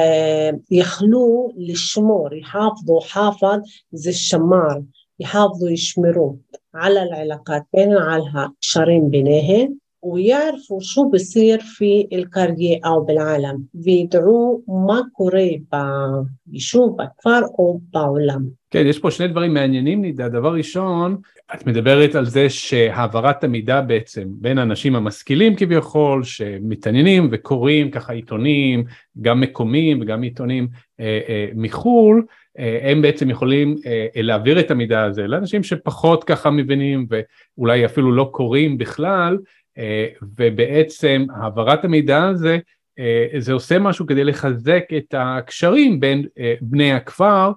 يخلوه 0.71 1.53
للشمور 1.57 2.35
يحافظوا 2.35 3.01
حافظ 3.01 3.61
زي 3.93 4.09
الشمار 4.09 4.83
يحافظوا 5.20 5.70
يشمروا 5.70 6.32
على 6.74 7.02
العلاقات 7.02 7.62
بينهم 7.74 8.02
على 8.02 8.24
הקשרים 8.34 9.10
ביניהם 9.10 9.74
ويعرفوا 10.04 10.80
شو 10.80 11.10
بصير 11.10 11.60
في 11.60 12.08
القرية 12.12 12.78
أو 12.84 13.04
بالعالم 13.04 13.62
וידעו 13.74 14.62
מה 14.86 15.00
קורה 15.12 15.46
ביישוב, 15.72 16.96
בכפר 17.02 17.40
או 17.58 17.80
בעולם. 17.92 18.42
כן, 18.70 18.86
יש 18.86 18.98
פה 18.98 19.10
שני 19.10 19.28
דברים 19.28 19.54
מעניינים, 19.54 20.02
נידה. 20.02 20.28
דבר 20.28 20.54
ראשון, 20.54 21.16
את 21.54 21.66
מדברת 21.66 22.14
על 22.14 22.26
זה 22.26 22.48
שהעברת 22.48 23.44
המידע 23.44 23.80
בעצם 23.80 24.28
בין 24.28 24.58
האנשים 24.58 24.96
המשכילים 24.96 25.56
כביכול, 25.56 26.24
שמתעניינים 26.24 27.28
וקוראים 27.32 27.90
ככה 27.90 28.12
עיתונים, 28.12 28.84
גם 29.20 29.40
מקומיים 29.40 30.02
וגם 30.02 30.22
עיתונים 30.22 30.68
אה, 31.00 31.20
אה, 31.28 31.48
מחו"ל, 31.54 32.24
אה, 32.47 32.47
הם 32.81 33.01
בעצם 33.01 33.29
יכולים 33.29 33.75
אה, 33.85 34.07
להעביר 34.15 34.59
את 34.59 34.71
המידע 34.71 35.03
הזה 35.03 35.27
לאנשים 35.27 35.63
שפחות 35.63 36.23
ככה 36.23 36.49
מבינים 36.49 37.07
ואולי 37.09 37.85
אפילו 37.85 38.11
לא 38.11 38.29
קוראים 38.33 38.77
בכלל, 38.77 39.37
אה, 39.79 40.07
ובעצם 40.37 41.25
העברת 41.35 41.85
המידע 41.85 42.23
הזה, 42.23 42.57
אה, 42.99 43.27
זה 43.37 43.53
עושה 43.53 43.79
משהו 43.79 44.05
כדי 44.07 44.23
לחזק 44.23 44.83
את 44.97 45.15
הקשרים 45.17 45.99
בין 45.99 46.25
אה, 46.39 46.53
בני 46.61 46.93
הכפר, 46.93 47.51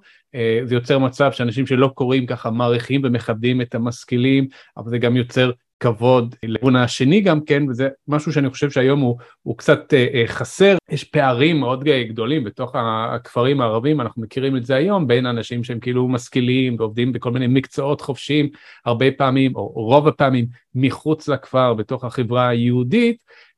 זה 0.64 0.74
יוצר 0.74 0.98
מצב 0.98 1.32
שאנשים 1.32 1.66
שלא 1.66 1.88
קוראים 1.94 2.26
ככה 2.26 2.50
מעריכים 2.50 3.00
ומכבדים 3.04 3.60
את 3.60 3.74
המשכילים, 3.74 4.46
אבל 4.76 4.90
זה 4.90 4.98
גם 4.98 5.16
יוצר 5.16 5.50
כבוד 5.82 6.34
לארגון 6.42 6.76
השני 6.76 7.20
גם 7.20 7.40
כן, 7.40 7.62
וזה 7.68 7.88
משהו 8.08 8.32
שאני 8.32 8.50
חושב 8.50 8.70
שהיום 8.70 9.00
הוא, 9.00 9.16
הוא 9.42 9.58
קצת 9.58 9.94
אה, 9.94 10.24
חסר, 10.26 10.76
יש 10.90 11.04
פערים 11.04 11.60
מאוד 11.60 11.84
גדולים 11.84 12.44
בתוך 12.44 12.74
הכפרים 12.78 13.60
הערבים, 13.60 14.00
אנחנו 14.00 14.22
מכירים 14.22 14.56
את 14.56 14.66
זה 14.66 14.74
היום, 14.74 15.06
בין 15.06 15.26
אנשים 15.26 15.64
שהם 15.64 15.80
כאילו 15.80 16.08
משכילים 16.08 16.76
ועובדים 16.78 17.12
בכל 17.12 17.30
מיני 17.30 17.46
מקצועות 17.46 18.00
חופשיים, 18.00 18.48
הרבה 18.84 19.06
פעמים, 19.10 19.56
או 19.56 19.66
רוב 19.66 20.08
הפעמים, 20.08 20.46
מחוץ 20.74 21.28
לכפר, 21.28 21.74
בתוך 21.74 22.04
החברה 22.04 22.48
היהודית, 22.48 23.16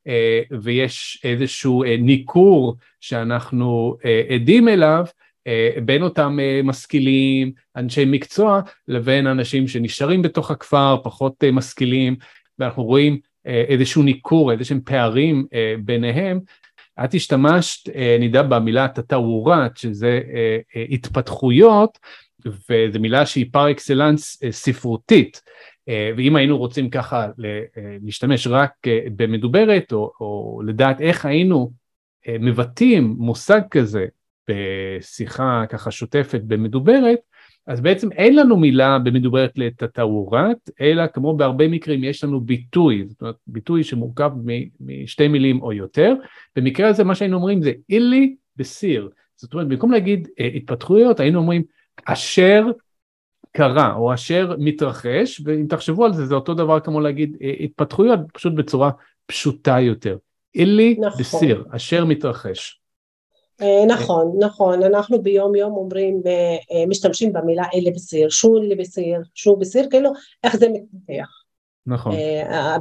אה, 0.09 0.43
ויש 0.61 1.21
איזשהו 1.25 1.85
אה, 1.85 1.97
ניכור 1.99 2.77
שאנחנו 3.01 3.97
עדים 4.29 4.69
אליו, 4.69 5.05
בין 5.85 6.03
אותם 6.03 6.39
משכילים, 6.65 7.53
אנשי 7.77 8.05
מקצוע, 8.07 8.61
לבין 8.89 9.27
אנשים 9.27 9.69
שנשארים 9.69 10.23
בתוך 10.23 10.51
הכפר, 10.51 10.97
פחות 11.05 11.45
משכילים, 11.53 12.17
ואנחנו 12.59 12.85
רואים 12.85 13.19
איזשהו 13.45 14.03
ניכור, 14.03 14.53
איזשהם 14.53 14.81
פערים 14.85 15.47
ביניהם. 15.85 16.41
את 17.05 17.15
השתמשת, 17.15 17.89
נידה, 18.21 18.43
במילה 18.43 18.89
תתאורת, 18.89 19.77
שזה 19.77 20.21
התפתחויות, 20.91 21.99
וזו 22.47 23.01
מילה 23.01 23.27
שהיא 23.27 23.47
פר 23.53 23.71
אקסלנס 23.71 24.43
ספרותית. 24.51 25.43
ואם 26.17 26.37
היינו 26.37 26.59
רוצים 26.59 26.91
ככה 26.91 27.27
להשתמש 28.03 28.47
רק 28.47 28.71
במדוברת, 29.17 29.93
או, 29.93 30.13
או 30.21 30.61
לדעת 30.67 31.01
איך 31.01 31.27
היינו 31.27 31.71
מבטאים 32.29 33.15
מושג 33.19 33.61
כזה 33.71 34.07
בשיחה 34.49 35.65
ככה 35.69 35.91
שוטפת 35.91 36.41
במדוברת, 36.47 37.19
אז 37.67 37.81
בעצם 37.81 38.13
אין 38.13 38.37
לנו 38.37 38.57
מילה 38.57 38.99
במדוברת 38.99 39.53
לתתאורת, 39.57 40.71
אלא 40.81 41.07
כמו 41.07 41.37
בהרבה 41.37 41.69
מקרים 41.69 42.05
יש 42.05 42.25
לנו 42.25 42.41
ביטוי, 42.41 43.05
זאת 43.09 43.21
אומרת 43.21 43.35
ביטוי 43.47 43.85
שמורכב 43.85 44.31
משתי 44.81 45.29
מילים 45.29 45.63
או 45.63 45.73
יותר, 45.73 46.15
במקרה 46.57 46.89
הזה 46.89 47.05
מה 47.05 47.15
שהיינו 47.15 47.37
אומרים 47.37 47.63
זה 47.63 47.73
אילי 47.91 48.37
בסיר, 48.57 49.09
זאת 49.37 49.55
אומרת 49.55 49.69
במקום 49.69 49.93
להגיד 49.93 50.29
אה, 50.41 50.47
התפתחויות 50.47 51.21
היינו 51.21 51.39
אומרים 51.39 51.63
אשר 52.05 52.67
קרה 53.53 53.95
או 53.95 54.15
אשר 54.15 54.57
מתרחש, 54.59 55.43
ואם 55.45 55.67
תחשבו 55.69 56.05
על 56.05 56.13
זה 56.13 56.27
זה 56.27 56.35
אותו 56.35 56.55
דבר 56.55 56.81
כמו 56.81 57.01
להגיד 57.01 57.37
אה, 57.43 57.53
התפתחויות 57.61 58.21
פשוט 58.33 58.53
בצורה 58.53 58.91
פשוטה 59.27 59.81
יותר, 59.81 60.17
אילי 60.55 60.97
נכון. 61.01 61.21
בסיר, 61.21 61.65
אשר 61.71 62.05
מתרחש. 62.05 62.81
אה, 63.62 63.86
נכון, 63.88 64.36
נכון, 64.40 64.84
אנחנו 64.84 65.22
ביום 65.22 65.56
יום 65.56 65.74
אומרים, 65.74 66.22
אה, 66.26 66.32
אה, 66.32 66.86
משתמשים 66.88 67.34
במילה 67.34 67.64
אלה 67.76 67.92
בסיר, 67.92 68.30
שו 68.30 68.58
אלה 68.58 68.76
בסיר, 68.76 69.22
שו 69.36 69.56
בסיר, 69.56 69.88
כאילו 69.90 70.12
איך 70.44 70.56
זה 70.56 70.68
מתפתח. 70.70 71.28
נכון. 71.86 72.16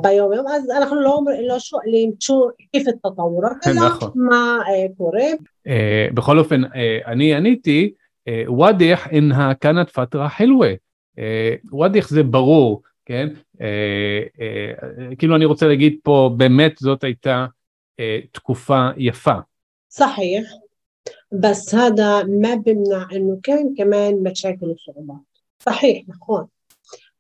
ביום 0.03 0.33
יום, 0.33 0.47
אז 0.49 0.71
אנחנו 0.71 1.01
לא, 1.01 1.21
לא 1.49 1.59
שואלים 1.59 2.13
שו 2.21 2.49
כיף 2.73 2.89
התטאורות, 2.89 3.53
אלא 3.67 3.87
נכון. 3.87 4.11
מה 4.15 4.59
קורה. 4.97 5.25
בכל 6.15 6.39
אופן, 6.39 6.61
אני 7.07 7.35
עניתי, 7.35 7.93
וואדיח 8.47 9.07
אינהה 9.07 9.55
כאנת 9.55 9.91
פטרה 9.91 10.29
חילווה. 10.29 10.73
וואדיח 11.71 12.09
זה 12.09 12.23
ברור, 12.23 12.83
כן? 13.07 13.29
כאילו 15.19 15.37
אני 15.37 15.45
רוצה 15.45 15.67
להגיד 15.67 15.97
פה, 16.03 16.31
באמת 16.37 16.73
זאת 16.79 17.05
הייתה 17.05 17.47
תקופה 18.33 18.89
יפה. 18.97 19.35
صحيح 19.89 20.45
بس 21.33 21.75
هذا 21.75 22.23
ما 22.23 22.55
بمنع 22.55 23.09
انه 23.13 23.41
كان 23.43 23.75
كمان 23.75 24.23
مشاكل 24.23 24.67
وصعوبات 24.67 25.27
صحيح 25.59 26.09
نخون 26.09 26.47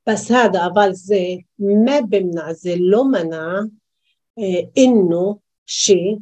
بس 0.06 0.32
هذا 0.32 0.66
أفال 0.66 0.94
زي 0.94 1.44
ما 1.58 2.00
بمنع 2.00 2.52
زي 2.52 2.76
لو 2.76 3.04
منع 3.04 3.68
إيه 4.38 4.70
انه 4.78 5.38
شيء 5.66 6.18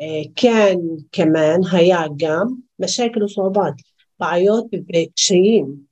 إيه 0.00 0.32
كان 0.36 0.98
كمان 1.12 1.64
هيا 1.72 2.16
قام 2.20 2.62
مشاكل 2.78 3.22
وصعوبات 3.22 3.74
בעיות 4.20 4.64
וקשיים. 4.74 5.90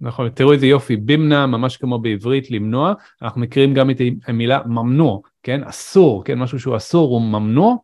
נכון, 0.00 0.28
תראו 0.28 0.52
איזה 0.52 0.66
יופי, 0.66 0.96
בימנה, 0.96 1.46
ממש 1.46 1.76
כמו 1.76 1.98
בעברית, 1.98 2.50
למנוע, 2.50 2.94
אנחנו 3.22 3.40
מכירים 3.40 3.74
גם 3.74 3.90
את 3.90 3.96
המילה 4.26 4.60
ממנוע, 4.66 5.18
כן, 5.42 5.64
אסור, 5.64 6.24
כן, 6.24 6.38
משהו 6.38 6.58
שהוא 6.58 6.76
אסור 6.76 7.10
הוא 7.10 7.22
ממנוע, 7.22 7.76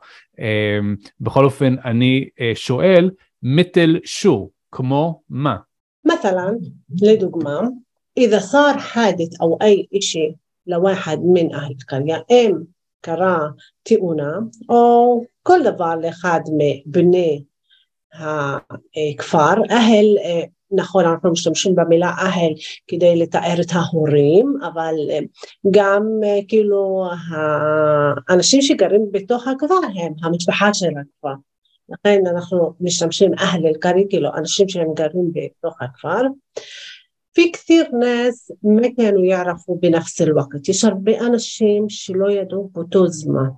בכל 1.20 1.44
אופן 1.44 1.76
אני 1.84 2.28
שואל, 2.54 3.10
מטל 3.42 3.98
שו, 4.04 4.50
כמו 4.72 5.20
מה? 5.28 5.56
مثلا 6.04 6.58
לדוגמה, 7.02 7.60
إذا 8.16 8.38
صار 8.38 8.78
حادث 8.78 9.40
أو 9.42 9.58
أي 9.62 9.88
إشي 9.94 10.34
لواحد 10.66 11.18
من 11.24 11.54
أهل 11.54 11.74
القرية 11.80 12.24
إم 12.32 12.64
קרה 13.00 13.48
תאונה 13.82 14.38
או 14.68 15.24
כל 15.42 15.58
דבר 15.64 15.94
לאחד 15.94 16.40
מבני 16.58 17.44
הכפר, 18.14 19.54
אהל 19.70 20.06
נכון 20.72 21.04
אנחנו 21.04 21.30
משתמשים 21.30 21.74
במילה 21.74 22.08
אהל 22.08 22.52
כדי 22.88 23.16
לתאר 23.16 23.60
את 23.60 23.70
ההורים 23.72 24.54
אבל 24.72 24.94
גם 25.70 26.02
כאילו 26.48 27.04
האנשים 28.28 28.62
שגרים 28.62 29.06
בתוך 29.12 29.48
הכפר 29.48 29.74
הם 29.74 30.12
המשפחה 30.22 30.74
של 30.74 30.86
הכפר 30.88 31.34
לכן 31.88 32.22
אנחנו 32.26 32.72
משתמשים 32.80 33.32
אהל 33.38 33.66
אל-קרי 33.66 34.06
כאילו 34.10 34.34
אנשים 34.34 34.68
שהם 34.68 34.94
גרים 34.94 35.32
בתוך 35.32 35.82
הכפר 35.82 36.22
في 37.32 37.50
كثير 37.50 37.90
ناس 37.90 38.52
ما 38.64 38.88
كانوا 38.96 39.24
يعرفوا 39.24 39.76
بنفس 39.76 40.22
الوقت 40.22 40.68
יש 40.68 40.84
הרבה 40.84 41.20
אנשים 41.26 41.88
שלא 41.88 42.30
ידעו 42.30 42.70
באותו 42.74 43.06
זמן 43.06 43.50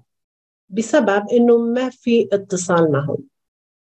بسبب 0.69 1.23
انه 1.33 1.75
ما 1.75 1.90
في 1.90 2.29
اتصال 2.33 2.93
معهم 2.93 3.34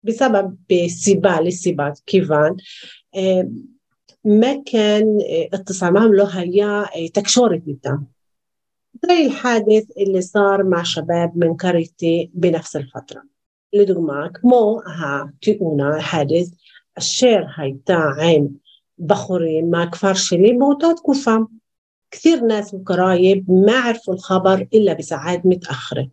بسبب 0.03 0.57
بسبب 0.71 1.27
لسبب 1.27 1.93
كيفان 2.07 2.57
ما 4.25 4.63
كان 4.67 5.19
اتصال 5.53 5.93
معهم 5.93 6.15
له 6.15 6.41
هي 6.41 6.87
تكشورت 7.15 7.63
איתם. 7.69 7.99
زي 9.07 9.27
الحادث 9.27 9.85
اللي 9.99 10.21
صار 10.21 10.63
مع 10.63 10.83
شباب 10.83 11.33
من 11.37 11.55
قريتي 11.55 12.31
بنفس 12.35 12.77
الفترة 12.77 13.23
לדוגמה 13.73 14.29
כמו 14.35 14.81
התאונה, 14.87 15.97
الحادث 15.97 16.51
אשר 16.99 17.45
הייתה 17.57 17.99
עם 18.23 18.47
בחורים 18.99 19.71
מהכפר 19.71 20.15
שלי 20.15 20.53
באותה 20.59 20.87
תקופה. 20.97 21.37
كثير 22.11 22.41
ناس 22.41 22.75
وقرايب 22.75 23.45
ما 23.51 23.73
عرفوا 23.73 24.15
الخبر 24.15 24.67
إلا 24.75 24.93
بساعات 24.93 25.47
متأخرة 25.47 26.09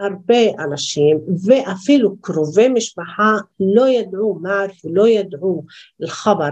הרבה 0.00 0.64
אנשים 0.64 1.18
ואפילו 1.46 2.16
קרובי 2.20 2.68
משפחה 2.68 3.36
לא 3.60 3.88
ידעו, 3.88 4.38
מה 4.42 4.62
ערפו, 4.62 4.88
לא 4.88 5.08
ידעו 5.08 5.64
לחבר 6.00 6.48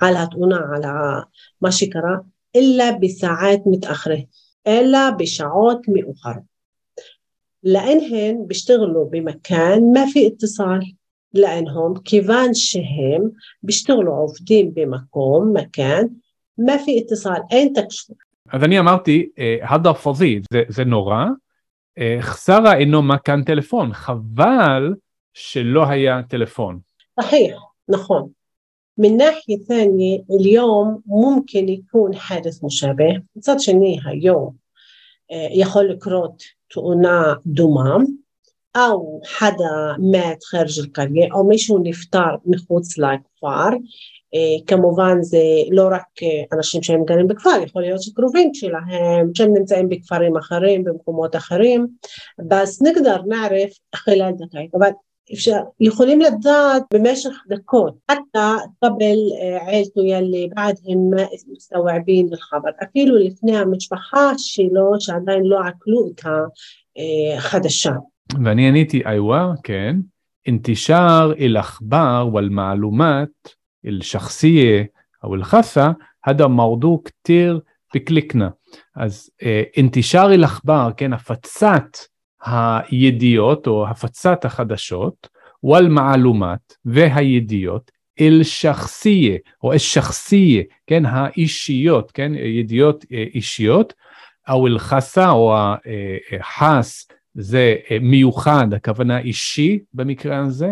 על 0.00 0.16
התאונה, 0.16 0.60
על 0.74 0.82
מה 1.62 1.72
שקרה, 1.72 2.16
إلا 2.56 2.90
بساعات 2.90 3.62
متأخرة 3.66 4.24
إلا 4.68 5.10
بشعات 5.10 5.80
مؤخرة 5.88 6.42
لأنهن 7.62 8.46
بيشتغلوا 8.46 9.04
بمكان 9.10 9.92
ما 9.92 10.06
في 10.06 10.26
اتصال 10.26 10.94
لأنهم 11.32 11.96
كيفان 11.96 12.54
شهم 12.54 13.32
بيشتغلوا 13.62 14.14
عوفدين 14.14 14.70
بمكان 14.70 15.52
مكان 15.54 16.10
ما 16.58 16.76
في 16.76 16.98
اتصال 16.98 17.42
אין 17.50 17.72
תקשור. 17.72 18.16
אז 18.52 18.62
אני 18.62 18.78
אמרתי, 18.78 19.28
הדרפוזי 19.62 20.40
זה, 20.52 20.62
זה 20.68 20.84
נורא, 20.84 21.26
חסרה 22.20 22.74
אינו 22.74 23.02
מכאן 23.02 23.44
טלפון, 23.44 23.92
חבל 23.92 24.94
שלא 25.34 25.88
היה 25.88 26.22
טלפון. 26.28 26.78
صحيح 27.20 27.56
נכון. 27.88 28.28
من 28.98 29.16
ناحية 29.16 29.56
ثانية 29.68 30.20
اليوم 30.30 31.00
ممكن 31.06 31.68
يكون 31.68 32.16
حادث 32.16 32.64
مشابه 32.64 33.20
מצד 33.36 33.56
שני 33.58 33.98
היום 34.04 34.54
יכול 35.50 35.90
לקרות 35.90 36.42
תאונה 36.70 37.34
דומה 37.46 37.96
أو 38.76 39.20
حدا 39.24 39.96
مات 39.98 40.44
خارج 40.44 40.80
القرية 40.80 41.28
أو 41.32 41.48
מישהו 41.48 41.82
נפטר 41.84 42.36
מחוץ 42.46 42.98
לכפר 42.98 43.70
כמובן 44.66 45.22
זה 45.22 45.42
לא 45.70 45.88
רק 45.90 46.02
אנשים 46.52 46.82
שהם 46.82 47.04
גרים 47.04 47.28
בכפר, 47.28 47.62
יכול 47.66 47.82
להיות 47.82 48.02
שקרובים 48.02 48.54
שלהם, 48.54 49.30
שהם 49.34 49.54
נמצאים 49.54 49.88
בכפרים 49.88 50.36
אחרים, 50.36 50.84
במקומות 50.84 51.36
אחרים, 51.36 51.86
בס 52.48 52.82
נקדר 52.82 53.22
נערף 53.26 53.70
חילal 53.96 54.46
דקאית, 54.46 54.74
אבל 54.74 54.88
אפשר, 55.32 55.60
יכולים 55.80 56.20
לדעת 56.20 56.82
במשך 56.94 57.30
דקות, 57.48 57.94
حتى 58.10 58.56
قبل 58.82 59.16
عيلته 59.60 60.02
يلي 60.04 60.50
بعدهم 60.56 61.10
ما 61.14 61.28
مستوعبين 61.52 62.32
الخبر, 62.32 62.70
אפילו 62.82 63.16
לפני 63.16 63.56
המשפחה 63.56 64.32
שלו 64.36 64.92
שעדיין 64.98 65.44
לא 65.44 65.58
עקלו 65.60 66.08
את 66.08 66.20
החדשה. 67.36 67.92
ואני 68.44 68.68
עניתי, 68.68 69.02
איווה, 69.06 69.52
כן, 69.62 69.96
انتشار 70.48 71.30
الأخبار 71.30 72.26
والمعلومات 72.26 73.48
الشخصية 73.86 74.92
أو 75.24 75.34
الخاصة 75.34 75.96
هذا 76.24 76.46
موضوع 76.46 77.02
كتير 77.04 77.60
بكليكنا 77.94 78.52
אז 78.96 79.30
انتشار 79.78 80.32
الأخبار, 80.32 80.92
כן, 80.96 81.12
הפצת 81.12 81.96
הידיעות 82.44 83.66
או 83.66 83.86
הפצת 83.86 84.44
החדשות, 84.44 85.34
والمعلومات 85.62 86.72
והידיעות, 86.84 87.90
אל 88.20 88.40
שחסיה 88.42 89.38
או 89.62 89.72
אל 89.72 89.78
שחסיה, 89.78 90.62
כן, 90.86 91.06
האישיות, 91.06 92.10
כן, 92.10 92.32
ידיעות 92.34 93.04
אישיות, 93.10 93.92
או 94.48 94.66
אל 94.66 94.78
חסה 94.78 95.30
או 95.30 95.56
החס 96.40 97.08
זה 97.34 97.76
מיוחד, 98.00 98.74
הכוונה 98.74 99.18
אישי 99.18 99.78
במקרה 99.94 100.38
הזה, 100.38 100.70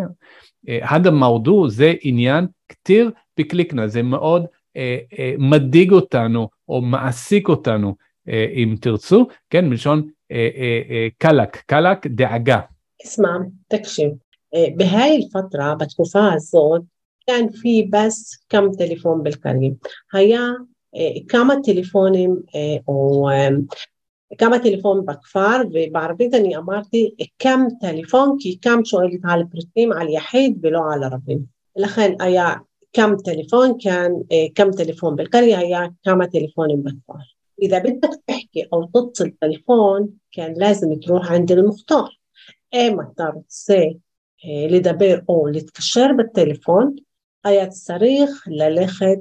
הדה 0.83 1.11
מרדו 1.11 1.68
זה 1.68 1.94
עניין 2.03 2.46
כתיר 2.68 3.11
בקליקנה, 3.38 3.88
זה 3.88 4.03
מאוד 4.03 4.46
אה, 4.77 4.98
אה, 5.18 5.35
מדאיג 5.38 5.92
אותנו 5.92 6.48
או 6.68 6.81
מעסיק 6.81 7.48
אותנו, 7.48 7.94
אה, 8.29 8.46
אם 8.55 8.75
תרצו, 8.81 9.27
כן, 9.51 9.70
בלשון 9.70 10.09
אה, 10.33 10.48
אה, 10.57 10.83
אה, 10.90 11.09
קלק, 11.18 11.57
קלק 11.57 12.07
דאגה. 12.07 12.61
اسمع 13.05 13.38
تكشف 13.68 14.09
بهاي 14.77 15.16
الفترة 15.16 15.75
בתקופה 15.75 16.33
הזאת 16.33 16.83
كان 17.27 17.48
في 17.51 17.88
بس 17.92 18.44
كم 18.48 18.72
تليفون 18.72 19.22
بالقرية 19.22 19.72
היה 20.12 20.48
כמה 21.29 21.55
טלפונים 21.64 22.37
או 22.88 23.29
כמה 24.38 24.59
טלפון 24.59 25.07
בכפר 25.07 25.61
ובערבית 25.72 26.35
אני 26.35 26.57
אמרתי 26.57 27.14
כם 27.38 27.61
טלפון 27.81 28.37
כי 28.40 28.59
כם 28.62 28.85
שואלת 28.85 29.20
על 29.25 29.42
פרטים 29.51 29.92
על 29.92 30.09
יחיד 30.09 30.59
ולא 30.62 30.81
על 30.94 31.05
ערבים 31.05 31.38
לכן 31.77 32.12
היה 32.20 32.55
كم 32.92 33.16
تليفون 33.16 33.79
كان 33.79 34.22
كم 34.55 34.70
تليفون 34.70 35.16
بالقرية 35.16 35.57
היה 35.57 35.88
كما 36.05 36.27
تليفون 36.27 36.83
בכפר 36.83 37.18
إذا 37.62 37.79
بدك 37.79 38.11
تحكي 38.27 38.68
أو 38.72 38.85
تتصل 38.85 39.31
تليفون 39.31 40.09
كان 40.33 40.55
لازم 40.57 40.94
تروح 40.94 41.33
عند 41.33 41.53
المختار 41.53 42.18
إما 42.75 43.12
ترسي 43.16 43.98
לדבר 44.70 45.18
או 45.29 45.46
להתקשר 45.46 46.07
בטלפון 46.18 46.96
היה 47.44 47.66
צריך 47.66 48.44
ללכת 48.46 49.18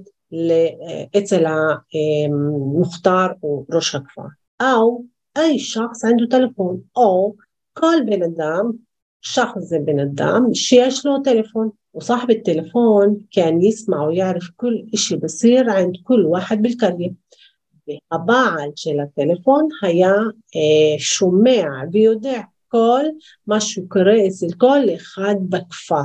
אצל 1.18 1.46
המוכתר 1.46 3.28
או 3.44 3.66
ראש 3.74 3.96
הכפר 3.96 4.28
أو 4.62 5.06
أي 5.38 5.60
شخص 5.60 6.06
عنده 6.06 6.26
تلفون 6.26 6.82
أو 6.98 7.36
כל 7.74 7.96
בן 8.06 8.24
אדם, 8.24 8.72
شخص 9.22 9.58
זה 9.58 9.80
בן 9.80 10.00
אדם 10.00 10.54
שיש 10.54 11.06
לו 11.06 11.20
טלפון 11.24 11.70
وصاحب 11.94 12.32
التلفون 12.32 13.26
كان 13.32 13.62
يسمع 13.62 14.04
ويعرف 14.04 14.50
كل 14.58 14.86
إشي 14.94 15.16
بصير 15.16 15.70
عند 15.70 15.96
كل 16.04 16.26
واحد 16.26 16.62
بالقرية 16.62 17.12
הבעל 18.12 18.72
של 18.76 19.00
הטלפון 19.00 19.68
היה 19.82 20.14
שומע 20.98 21.64
ויודע 21.92 22.42
כל 22.68 23.06
מה 23.48 23.62
שקורה 23.62 24.28
אצל 24.28 24.48
כל 24.58 24.80
אחד 24.96 25.36
בכפר. 25.50 26.04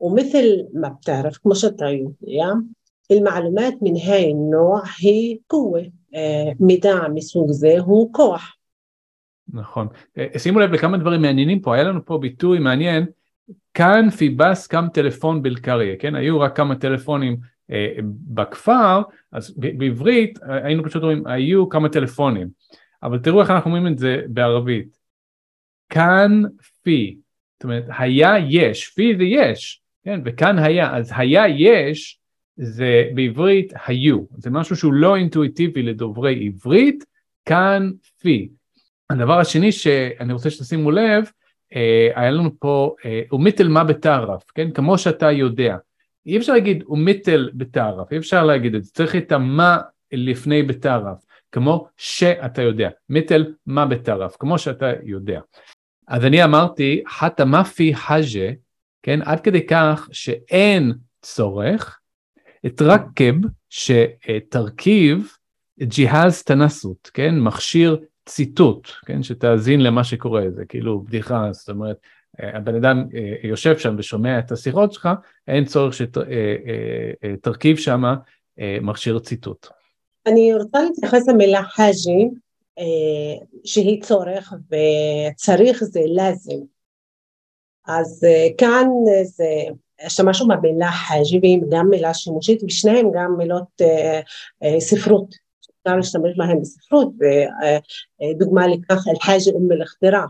ومثل 0.00 0.66
ما 0.74 0.88
بتعرف 0.88 1.38
כמו 1.38 1.54
שאתה 1.54 1.84
יודע, 1.84 2.54
المعلومات 3.10 3.74
من 3.82 3.96
هاي 3.96 4.30
النوع 4.30 4.82
هي 5.00 5.38
قوة 5.48 5.90
מידע 6.59 6.95
מסוג 7.13 7.51
זה 7.51 7.75
הוא 7.79 8.13
כוח. 8.13 8.55
נכון. 9.53 9.87
שימו 10.37 10.59
לב 10.59 10.71
לכמה 10.71 10.97
דברים 10.97 11.21
מעניינים 11.21 11.59
פה, 11.59 11.75
היה 11.75 11.83
לנו 11.83 12.05
פה 12.05 12.17
ביטוי 12.17 12.59
מעניין, 12.59 13.05
כאן 13.73 14.09
פיבס 14.09 14.67
קם 14.67 14.87
טלפון 14.93 15.41
בלקריה, 15.41 15.95
כן? 15.99 16.15
היו 16.15 16.39
רק 16.39 16.57
כמה 16.57 16.75
טלפונים 16.75 17.37
אה, 17.71 17.95
בכפר, 18.07 19.01
אז 19.31 19.53
בעברית 19.57 20.39
היינו 20.41 20.83
פשוט 20.83 21.03
אומרים, 21.03 21.27
היו 21.27 21.69
כמה 21.69 21.89
טלפונים. 21.89 22.47
אבל 23.03 23.19
תראו 23.19 23.41
איך 23.41 23.49
אנחנו 23.49 23.71
אומרים 23.71 23.93
את 23.93 23.97
זה 23.97 24.21
בערבית. 24.27 24.97
כאן 25.89 26.41
פי, 26.83 27.17
זאת 27.55 27.63
אומרת, 27.63 27.83
היה 27.99 28.33
יש, 28.49 28.87
פי 28.87 29.15
זה 29.17 29.23
יש, 29.23 29.81
כן? 30.03 30.21
וכאן 30.25 30.59
היה, 30.59 30.97
אז 30.97 31.11
היה 31.15 31.47
יש, 31.47 32.19
זה 32.57 33.09
בעברית 33.15 33.73
היו, 33.85 34.19
זה 34.37 34.49
משהו 34.49 34.75
שהוא 34.75 34.93
לא 34.93 35.15
אינטואיטיבי 35.15 35.83
לדוברי 35.83 36.45
עברית, 36.45 37.05
כאן 37.45 37.91
פי. 38.21 38.49
הדבר 39.09 39.39
השני 39.39 39.71
שאני 39.71 40.33
רוצה 40.33 40.49
שתשימו 40.49 40.91
לב, 40.91 41.31
אה, 41.75 42.09
היה 42.15 42.31
לנו 42.31 42.59
פה 42.59 42.95
אה, 43.05 43.21
ומיטל 43.31 43.67
מה 43.67 43.83
בתערף, 43.83 44.43
כן? 44.55 44.71
כמו 44.71 44.97
שאתה 44.97 45.31
יודע. 45.31 45.77
אי 46.25 46.37
אפשר 46.37 46.53
להגיד 46.53 46.83
ומיטל 46.87 47.49
בתערף, 47.53 48.11
אי 48.11 48.17
אפשר 48.17 48.45
להגיד 48.45 48.75
את 48.75 48.83
זה, 48.83 48.91
צריך 48.91 49.15
את 49.15 49.31
המה 49.31 49.77
לפני 50.11 50.63
בתערף, 50.63 51.17
כמו 51.51 51.87
שאתה 51.97 52.61
יודע. 52.61 52.89
מיטל 53.09 53.53
מה 53.65 53.85
בתערף, 53.85 54.35
כמו 54.39 54.59
שאתה 54.59 54.91
יודע. 55.03 55.39
אז 56.07 56.25
אני 56.25 56.43
אמרתי, 56.43 57.03
חתא 57.07 57.43
מאפי 57.43 57.95
חג'ה, 57.95 58.51
כן? 59.03 59.19
עד 59.21 59.39
כדי 59.39 59.67
כך 59.67 60.09
שאין 60.11 60.93
צורך 61.21 61.99
התרכב 62.65 63.33
שתרכיב 63.69 65.31
ג'יהאז 65.83 66.43
תנסות, 66.43 67.11
כן? 67.13 67.39
מכשיר 67.39 67.97
ציטוט, 68.25 68.87
כן? 69.05 69.23
שתאזין 69.23 69.81
למה 69.81 70.03
שקורה, 70.03 70.43
זה 70.55 70.65
כאילו 70.65 70.99
בדיחה, 71.01 71.49
זאת 71.51 71.69
אומרת, 71.69 71.97
הבן 72.39 72.75
אדם 72.75 73.03
יושב 73.43 73.77
שם 73.77 73.95
ושומע 73.97 74.39
את 74.39 74.51
השיחות 74.51 74.93
שלך, 74.93 75.09
אין 75.47 75.65
צורך 75.65 75.93
שתרכיב 75.93 77.77
שם 77.77 78.03
מכשיר 78.81 79.19
ציטוט. 79.19 79.67
אני 80.27 80.53
רוצה 80.53 80.81
להתייחס 80.81 81.27
למילה 81.27 81.63
חאג'י, 81.63 82.29
שהיא 83.65 84.01
צורך, 84.01 84.53
וצריך 84.67 85.83
זה 85.83 85.99
לאזם. 86.15 86.59
אז 87.87 88.25
כאן 88.57 88.87
זה 89.23 89.53
השתמשנו 90.06 90.48
במילה 90.48 90.90
חאג'י 90.90 91.38
והיא 91.42 91.60
גם 91.70 91.90
מילה 91.90 92.14
שימושית 92.14 92.62
ושניהם 92.62 93.10
גם 93.14 93.34
מילות 93.38 93.68
אה, 93.80 94.20
אה, 94.62 94.80
ספרות, 94.80 95.34
אפשר 95.82 95.96
להשתמש 95.96 96.36
בהם 96.36 96.60
בספרות 96.60 97.12
ודוגמה 97.18 98.66
לכך 98.66 99.08
אל-חאג'י 99.08 99.50
אום 99.50 99.72
אל-אכתירה, 99.72 100.24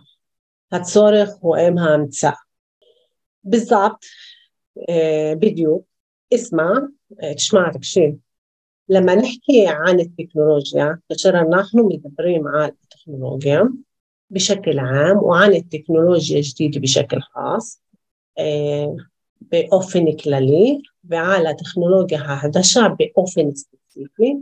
הצורך 0.72 1.30
הוא 1.40 1.56
אם 1.56 1.78
ההמצאה. 1.78 2.32
بالضبط 3.44 4.04
בדיוק, 5.38 5.82
اسمع 6.34 6.70
תשמע 7.36 7.72
תקשיב 7.72 8.14
لما 8.90 9.14
نحكي 9.14 9.66
عن 9.66 10.00
التكنولوجيا 10.00 10.98
כאשר 11.08 11.30
אנחנו 11.30 11.88
מדברים 11.88 12.46
על 12.46 12.70
הטכנולוגיה 12.84 13.60
بشكل 14.30 14.78
عام 14.78 15.16
وعن 15.16 15.52
التكنولوجيا 15.52 16.36
الجديدة 16.36 16.80
بشكل 16.80 17.20
خاص 17.20 17.82
באופן 19.44 20.04
כללי 20.22 20.78
ועל 21.04 21.46
הטכנולוגיה 21.46 22.22
החדשה 22.22 22.80
באופן 22.98 23.54
ספציפי, 23.54 24.34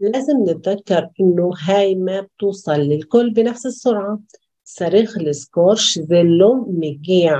لازم 0.00 0.32
نتذكر 0.50 1.06
إنه 1.20 1.50
هاي 1.64 1.94
ما 1.94 2.24
بتوصل 2.36 2.80
للكل 2.80 3.30
بنفس 3.30 3.66
السرعة 3.66 4.18
צריך 4.62 5.10
לזכור 5.20 5.76
שזה 5.76 6.22
לא 6.24 6.54
מגיע, 6.68 7.32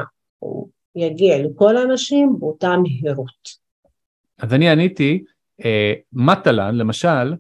או 0.43 0.69
יגיע 0.97 1.43
לכל 1.43 1.77
האנשים 1.77 2.37
באותה 2.39 2.77
מהירות. 2.77 3.61
אז 4.39 4.55
אני 4.55 4.69
עניתי, 4.69 5.25
אה, 5.65 5.95
מטלן 6.13 6.75
למשל, 6.75 7.35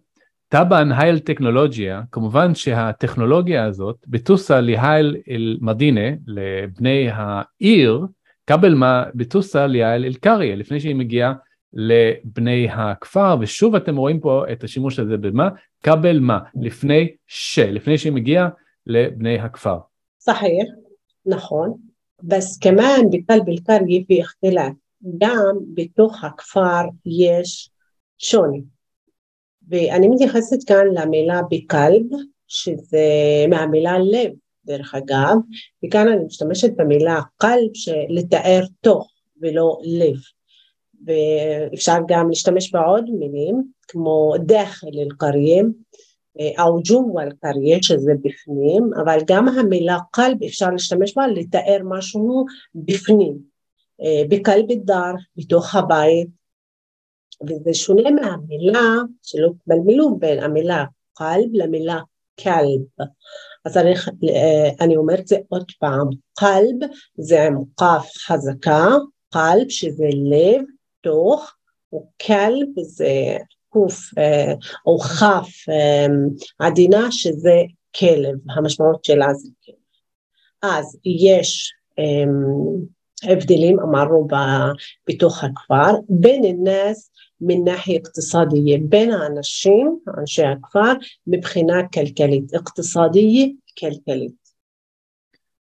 טבען 0.48 0.92
הייל 0.92 1.18
טכנולוגיה, 1.18 2.02
כמובן 2.12 2.54
שהטכנולוגיה 2.54 3.64
הזאת, 3.64 3.96
בטוסה 4.06 4.60
להייל 4.60 5.16
אל 5.30 5.58
מדינה, 5.60 6.10
לבני 6.26 7.08
העיר, 7.12 8.00
קבל 8.44 8.74
מה 8.74 9.04
בטוסה 9.14 9.66
להייל 9.66 10.04
אל 10.04 10.14
קריה, 10.14 10.56
לפני 10.56 10.80
שהיא 10.80 10.94
מגיעה 10.94 11.32
לבני 11.72 12.68
הכפר, 12.70 13.36
ושוב 13.40 13.74
אתם 13.74 13.96
רואים 13.96 14.20
פה 14.20 14.44
את 14.52 14.64
השימוש 14.64 14.98
הזה 14.98 15.16
במה? 15.16 15.48
קבל 15.82 16.18
מה, 16.18 16.38
לפני 16.60 17.08
ש, 17.26 17.58
לפני 17.58 17.98
שהיא 17.98 18.12
מגיעה 18.12 18.48
לבני 18.86 19.38
הכפר. 19.38 19.78
صحيح 20.18 20.66
נכון, 21.26 21.74
בס 22.22 22.58
כמאן 22.58 23.10
בקלב 23.12 23.48
אל-קריה 23.48 24.00
في 24.06 24.20
اختلاف 24.20 24.72
גם 25.18 25.56
בתוך 25.74 26.24
הכפר 26.24 26.82
יש 27.06 27.70
שוני 28.18 28.62
ואני 29.68 30.08
מתייחסת 30.08 30.68
כאן 30.68 30.86
למילה 30.94 31.40
בקלב 31.50 32.02
שזה 32.46 33.06
מהמילה 33.48 33.98
לב 33.98 34.32
דרך 34.65 34.95
אגב 34.95 35.35
וכאן 35.85 36.07
אני 36.07 36.25
משתמשת 36.25 36.71
במילה 36.75 37.21
קלב 37.37 37.71
לתאר 38.09 38.61
תוך 38.81 39.11
ולא 39.41 39.79
לב 39.83 40.15
ואפשר 41.05 41.97
גם 42.07 42.29
להשתמש 42.29 42.71
בעוד 42.71 43.09
מילים 43.19 43.63
כמו 43.87 44.33
דחל 44.45 44.87
אל-קריה 44.99 45.63
או 46.59 46.79
ג'וה 46.83 47.23
אל-קריה 47.23 47.77
שזה 47.81 48.11
בפנים, 48.21 48.89
אבל 49.03 49.17
גם 49.27 49.47
המילה 49.47 49.97
קלב 50.11 50.43
אפשר 50.43 50.69
להשתמש 50.69 51.17
בה 51.17 51.27
לתאר 51.27 51.77
משהו 51.83 52.45
בפנים, 52.75 53.37
בקלב 54.29 54.65
דר, 54.71 55.13
בתוך 55.37 55.75
הבית, 55.75 56.27
וזה 57.47 57.73
שונה 57.73 58.11
מהמילה, 58.11 58.95
שלא 59.23 59.49
תבלבלו 59.65 60.17
בין 60.17 60.43
המילה 60.43 60.85
קלב 61.13 61.49
למילה 61.53 61.99
כלב. 62.43 63.07
אז 63.64 63.76
אני, 63.76 63.94
אני 64.80 64.96
אומרת 64.96 65.20
את 65.20 65.28
זה 65.28 65.36
עוד 65.48 65.72
פעם, 65.80 66.08
קלב 66.38 66.90
זה 67.18 67.46
עם 67.46 67.56
כף 67.76 68.08
חזקה, 68.26 68.88
קלב 69.32 69.68
שזה 69.68 70.06
לב, 70.12 70.64
תוך, 71.00 71.54
וכלב 71.94 72.68
זה 72.82 73.36
קוף 73.68 73.98
או 74.86 74.98
כף 74.98 75.72
עדינה 76.58 77.12
שזה 77.12 77.62
כלב, 77.96 78.34
המשמעות 78.50 79.04
שלה 79.04 79.34
זה 79.34 79.48
כלב. 79.64 79.74
אז 80.62 80.98
יש 81.04 81.72
הבדלים 83.22 83.80
אמרנו 83.80 84.26
בתוך 85.08 85.44
הכפר 85.44 85.92
בין 86.08 86.44
الناس 86.44 87.10
מנהי 87.41 87.97
אקטסדיה 87.97 88.77
בין 88.81 89.11
האנשים, 89.11 89.99
אנשי 90.19 90.43
הכפר, 90.43 90.93
מבחינה 91.27 91.87
כלכלית, 91.93 92.53
אקטסדיה 92.53 93.47
כלכלית. 93.79 94.45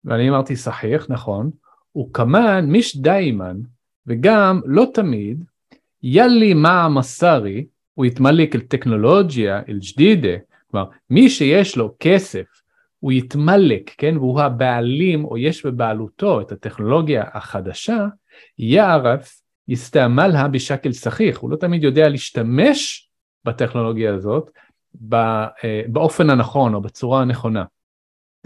ואני 0.04 0.28
אמרתי 0.28 0.56
סחיח, 0.56 1.06
נכון, 1.10 1.50
וכמן 1.96 2.64
מיש 2.66 2.96
דיימן, 2.96 3.60
וגם 4.06 4.60
לא 4.64 4.86
תמיד, 4.94 5.44
יאלי 6.02 6.54
מע 6.54 6.88
מסארי, 6.88 7.66
הוא 7.94 8.06
יתמלק 8.06 8.54
אל 8.54 8.60
טכנולוגיה, 8.60 9.62
אל 9.68 9.78
ג'דידה, 9.94 10.36
כלומר, 10.70 10.86
מי 11.10 11.30
שיש 11.30 11.76
לו 11.76 11.94
כסף, 12.00 12.44
הוא 12.98 13.12
יתמלק, 13.12 13.90
כן, 13.98 14.16
והוא 14.16 14.40
הבעלים, 14.40 15.24
או 15.24 15.38
יש 15.38 15.66
בבעלותו 15.66 16.40
את 16.40 16.52
הטכנולוגיה 16.52 17.24
החדשה, 17.32 18.06
יערף 18.58 19.40
יסתעמה 19.68 20.28
לה 20.28 20.48
בשקל 20.48 20.92
סחיך, 20.92 21.38
הוא 21.38 21.50
לא 21.50 21.56
תמיד 21.56 21.82
יודע 21.82 22.08
להשתמש 22.08 23.10
בטכנולוגיה 23.44 24.14
הזאת 24.14 24.50
באופן 25.88 26.30
הנכון 26.30 26.74
או 26.74 26.80
בצורה 26.80 27.20
הנכונה. 27.20 27.64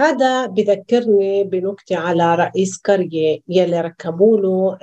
هذا 0.01 0.47
بذكرني 0.47 1.45
بنكتة 1.45 1.97
على 1.97 2.35
رئيس 2.35 2.79
قرية 2.79 3.39
يلي 3.49 3.81
ركبوا 3.81 4.41
له 4.41 4.79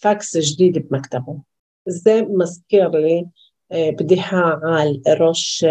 فاكس 0.00 0.36
جديد 0.36 0.88
بمكتبه 0.88 1.40
زي 1.86 2.22
مذكر 2.22 2.88
لي 2.88 3.26
بديحة 3.72 4.60
على 4.64 5.00
روش 5.08 5.66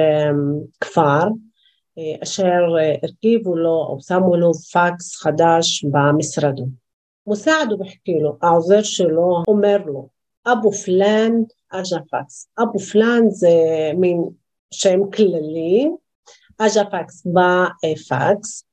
كفار 0.82 1.36
أشير 1.98 2.68
ركبوا 3.06 3.58
له 3.58 3.88
أو 3.88 4.00
سموا 4.00 4.38
له 4.38 4.52
فاكس 4.72 5.16
خداش 5.16 5.86
بمسرده 5.86 6.68
מוסעד 7.31 7.71
הוא 7.71 7.79
בחכי 7.79 8.19
לו, 8.21 8.37
העוזר 8.43 8.83
שלו 8.83 9.43
אומר 9.49 9.77
לו, 9.87 10.09
אבו 10.47 10.73
פלאן 10.73 11.33
אג'ה 11.71 11.99
פקס. 12.11 12.49
אבו 12.63 12.79
פלאן 12.79 13.23
זה 13.29 13.51
מין 13.97 14.25
שם 14.71 15.11
כללי, 15.11 15.89
אג'ה 16.59 16.85
פקס 16.85 17.27
בפקס. 17.27 18.65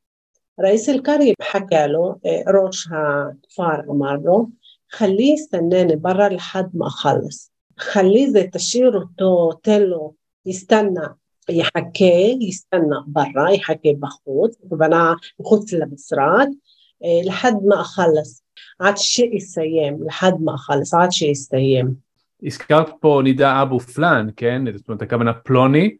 رئيس 0.59 0.89
القرية 0.89 1.33
حكى 1.41 1.87
له 1.87 2.15
ראש 2.47 2.87
הכפר 2.87 3.91
אמר 3.91 4.15
לו, 4.23 4.47
خليه 4.89 5.33
يستناني 5.33 5.95
برا 5.95 6.29
لحد 6.29 6.69
ما 6.73 6.87
أخلص 6.87 7.51
خليه 7.77 8.29
زي 8.29 8.47
تشير 8.47 8.95
אותו, 8.95 9.51
תן 9.61 9.81
לו, 9.81 10.13
יסתנא, 10.45 11.07
יחכה, 11.49 12.15
יסתנא 12.39 12.97
ברא, 13.07 13.49
יחכה 13.49 13.89
בחוץ, 13.99 14.57
הכוונה 14.65 15.13
מחוץ 15.39 15.73
למשרד, 15.73 16.47
لحد 17.24 17.52
ما 17.66 17.80
أخلص, 17.80 18.42
עד 18.78 18.96
שיסיים, 18.96 19.98
لحد 20.06 20.32
ما 20.40 20.54
أخلص, 20.54 20.94
עד 20.94 21.12
שיסתיים. 21.12 21.94
הזכרת 22.42 22.90
פה 23.00 23.20
נידה 23.24 23.62
أبو 23.62 23.80
فلان, 23.80 24.28
כן? 24.36 24.62
זאת 24.76 24.88
אומרת, 24.88 25.02
הכוונה 25.02 25.32
פלוני, 25.32 25.96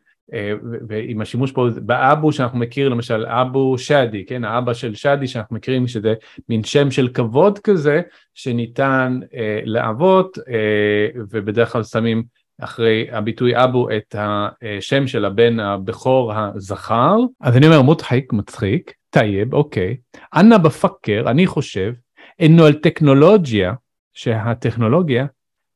ועם 0.89 1.21
השימוש 1.21 1.53
פה 1.53 1.69
ב 1.77 1.91
أبو 1.91 2.33
שאנחנו 2.33 2.59
מכירים 2.59 2.93
למשל 2.93 3.27
אבו 3.27 3.79
שאדי, 3.79 4.27
כן, 4.27 4.45
האבא 4.45 4.75
של 4.75 4.95
שאדי 4.95 5.27
שאנחנו 5.27 5.57
מכירים 5.57 5.87
שזה 5.87 6.15
מין 6.49 6.65
שם 6.65 6.91
של 6.91 7.09
כבוד 7.09 7.59
כזה 7.59 8.01
שניתן 8.35 9.21
אה, 9.35 9.61
לאבות 9.65 10.39
אה, 10.39 11.21
ובדרך 11.31 11.73
כלל 11.73 11.83
שמים 11.85 12.23
אחרי 12.61 13.07
הביטוי 13.11 13.65
أبو 13.65 13.91
את 13.91 14.15
השם 14.19 15.07
של 15.07 15.25
הבן 15.25 15.61
הבכור 15.61 16.33
הזכר, 16.35 17.17
אז 17.41 17.57
אני 17.57 17.67
אומר 17.67 17.83
مضحك, 17.83 18.33
מצחיק, 18.33 18.93
طيب, 19.11 19.55
אוקיי, 19.55 19.97
אנא 20.37 20.59
בפקר, 20.59 21.25
אני 21.27 21.47
חושב, 21.47 21.93
אינו 22.39 22.65
על 22.65 22.73
טכנולוגיה, 22.73 23.75
שהטכנולוגיה, 24.15 25.27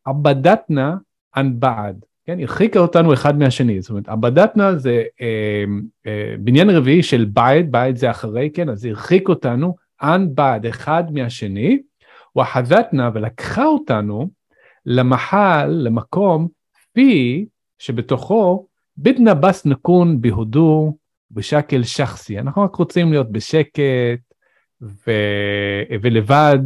עבדתנה 0.04 0.96
אן 1.36 1.60
בעד. 1.60 2.04
כן, 2.26 2.40
הרחיקה 2.40 2.78
אותנו 2.78 3.12
אחד 3.14 3.38
מהשני, 3.38 3.80
זאת 3.80 3.90
אומרת, 3.90 4.08
עבדתנה 4.08 4.76
זה 4.76 5.02
אה, 5.20 5.64
אה, 6.06 6.34
בניין 6.38 6.70
רביעי 6.70 7.02
של 7.02 7.24
בית, 7.24 7.70
בית 7.70 7.96
זה 7.96 8.10
אחרי, 8.10 8.50
כן, 8.54 8.68
אז 8.68 8.84
הרחיק 8.84 9.28
אותנו 9.28 9.76
אן 10.02 10.34
בעד 10.34 10.66
אחד 10.66 11.04
מהשני, 11.12 11.78
וחזתנה 12.38 13.10
ולקחה 13.14 13.64
אותנו 13.64 14.30
למחל, 14.86 15.66
למקום, 15.68 16.48
פי 16.92 17.46
שבתוכו 17.78 18.66
בדנה 18.98 19.34
בס 19.34 19.66
נקון 19.66 20.20
בהודו 20.20 20.96
בשקל 21.30 21.82
שחסי, 21.82 22.38
אנחנו 22.38 22.62
רק 22.62 22.74
רוצים 22.74 23.12
להיות 23.12 23.32
בשקט 23.32 24.20
ו... 24.82 25.10
ולבד, 26.02 26.58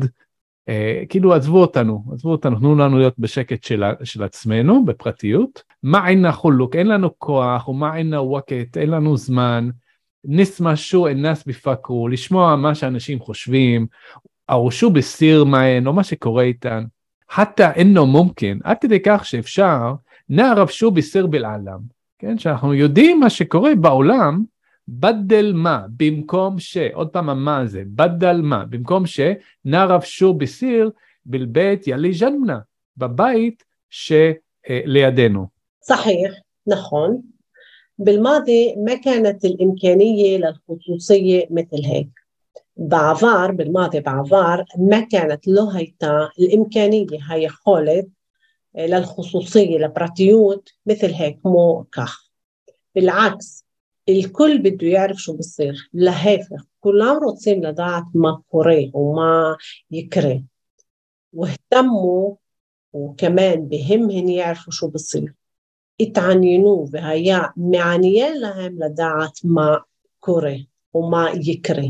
אה, 0.69 1.03
כאילו 1.09 1.35
עזבו 1.35 1.61
אותנו, 1.61 2.05
עזבו 2.13 2.31
אותנו, 2.31 2.59
תנו 2.59 2.77
לנו 2.77 2.99
להיות 2.99 3.15
בשקט 3.19 3.65
של, 3.65 3.85
של 4.05 4.23
עצמנו, 4.23 4.85
בפרטיות. 4.85 5.63
מה 5.83 6.09
אינה 6.09 6.33
חולוק, 6.33 6.77
אין 6.77 6.87
לנו 6.87 7.19
כוח, 7.19 7.69
ומה 7.69 7.97
אינה 7.97 8.23
ווקט, 8.23 8.77
אין 8.77 8.91
לנו 8.91 9.17
זמן. 9.17 9.69
נשמע 10.25 10.77
שו 10.77 11.09
אנס 11.09 11.45
בפקרו, 11.47 12.09
לשמוע 12.09 12.57
מה 12.57 12.75
שאנשים 12.75 13.21
חושבים, 13.21 13.87
ארושו 14.51 14.91
בסיר 14.91 15.45
מהן, 15.45 15.87
או 15.87 15.93
מה 15.93 16.05
שקורה 16.05 16.43
איתן. 16.43 16.85
חתא 17.31 17.71
אינו 17.75 18.07
מומקן, 18.07 18.59
עד 18.65 18.77
כדי 18.81 18.99
כך 19.05 19.25
שאפשר, 19.25 19.95
נערב 20.30 20.68
שו 20.68 20.92
בסיר 20.92 21.28
בלעלם, 21.28 21.80
כן, 22.20 22.38
שאנחנו 22.38 22.74
יודעים 22.74 23.20
מה 23.20 23.30
שקורה 23.30 23.76
בעולם, 23.76 24.44
בדל 24.88 25.52
מה, 25.56 25.86
במקום 25.98 26.60
ש, 26.60 26.78
עוד 26.78 27.10
פעם 27.10 27.30
המה 27.30 27.58
הזה, 27.58 27.84
בדל 27.86 28.42
מה, 28.42 28.66
במקום 28.66 29.06
ש, 29.06 29.20
נערב 29.66 30.02
שוב 30.02 30.40
בסיר 30.40 30.92
בלבית 31.26 31.88
ילי 31.88 32.14
ז'נמנה, 32.14 32.60
בבית 32.98 33.64
שלידינו. 33.90 35.48
صحيح 35.82 36.32
נכון 36.68 37.22
بالماضي 38.00 38.76
ما 38.76 38.96
كانت 38.96 39.46
الإمكانية 39.46 40.38
للخصوصية 40.38 41.46
مثل 41.50 41.86
هيك 41.86 42.08
בעבר, 42.78 43.52
بالماضي 43.52 44.00
בעבר, 44.00 44.62
ما 44.78 45.00
كانت 45.12 45.48
לא 45.48 45.64
הייתה 45.74 46.18
الإمكانية, 46.40 47.18
היכולת 47.30 48.06
للخصوصية, 48.78 49.78
לפרטיות, 49.78 50.70
مثل 50.86 51.14
هيك, 51.14 51.40
כמו 51.44 51.86
כך. 51.92 52.32
بالعكس 52.96 53.66
الكل 54.10 54.58
بده 54.58 54.88
يعرف 54.88 55.18
شو 55.18 55.38
بصير 55.38 55.90
لهيفك 55.94 56.62
كلهم 56.80 57.24
רוצים 57.24 57.64
לדעת 57.64 58.04
מה 58.16 58.32
קורה 58.48 58.96
ומה 58.96 59.54
יקרה 59.92 60.34
واهتموا 61.34 62.36
وكمان 62.94 63.68
بهمهن 63.68 64.30
يعرفوا 64.30 64.74
شو 64.74 64.88
بصير 64.88 65.34
התעניינו 66.02 66.88
והיה 66.92 67.40
מעניין 67.58 68.40
להם 68.40 68.76
לדעת 68.80 69.40
מה 69.44 69.78
קורה 70.20 70.56
ומה 70.96 71.28
יקרה. 71.42 71.84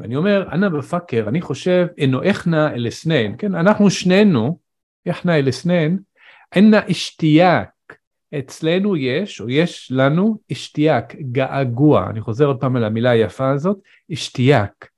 ואני 0.00 0.16
אומר, 0.16 0.48
אנא 0.52 0.68
בפקר, 0.68 1.24
אני 1.28 1.40
חושב, 1.40 1.86
אינו 1.98 2.22
איכנה 2.22 2.74
אל 2.74 2.88
אסנן, 2.88 3.36
כן, 3.38 3.54
אנחנו 3.54 3.90
שנינו, 3.90 4.58
איכנה 5.06 5.38
אל 5.38 5.48
אסנן, 5.48 5.96
אינה 6.55 6.79
אשתיאק, 6.91 7.69
אצלנו 8.39 8.95
יש, 8.95 9.41
או 9.41 9.49
יש 9.49 9.91
לנו, 9.91 10.37
אשתיאק, 10.51 11.15
געגוע, 11.15 12.09
אני 12.09 12.21
חוזר 12.21 12.45
עוד 12.45 12.59
פעם 12.59 12.75
על 12.75 12.83
המילה 12.83 13.09
היפה 13.09 13.49
הזאת, 13.49 13.77
אשתיאק, 14.13 14.89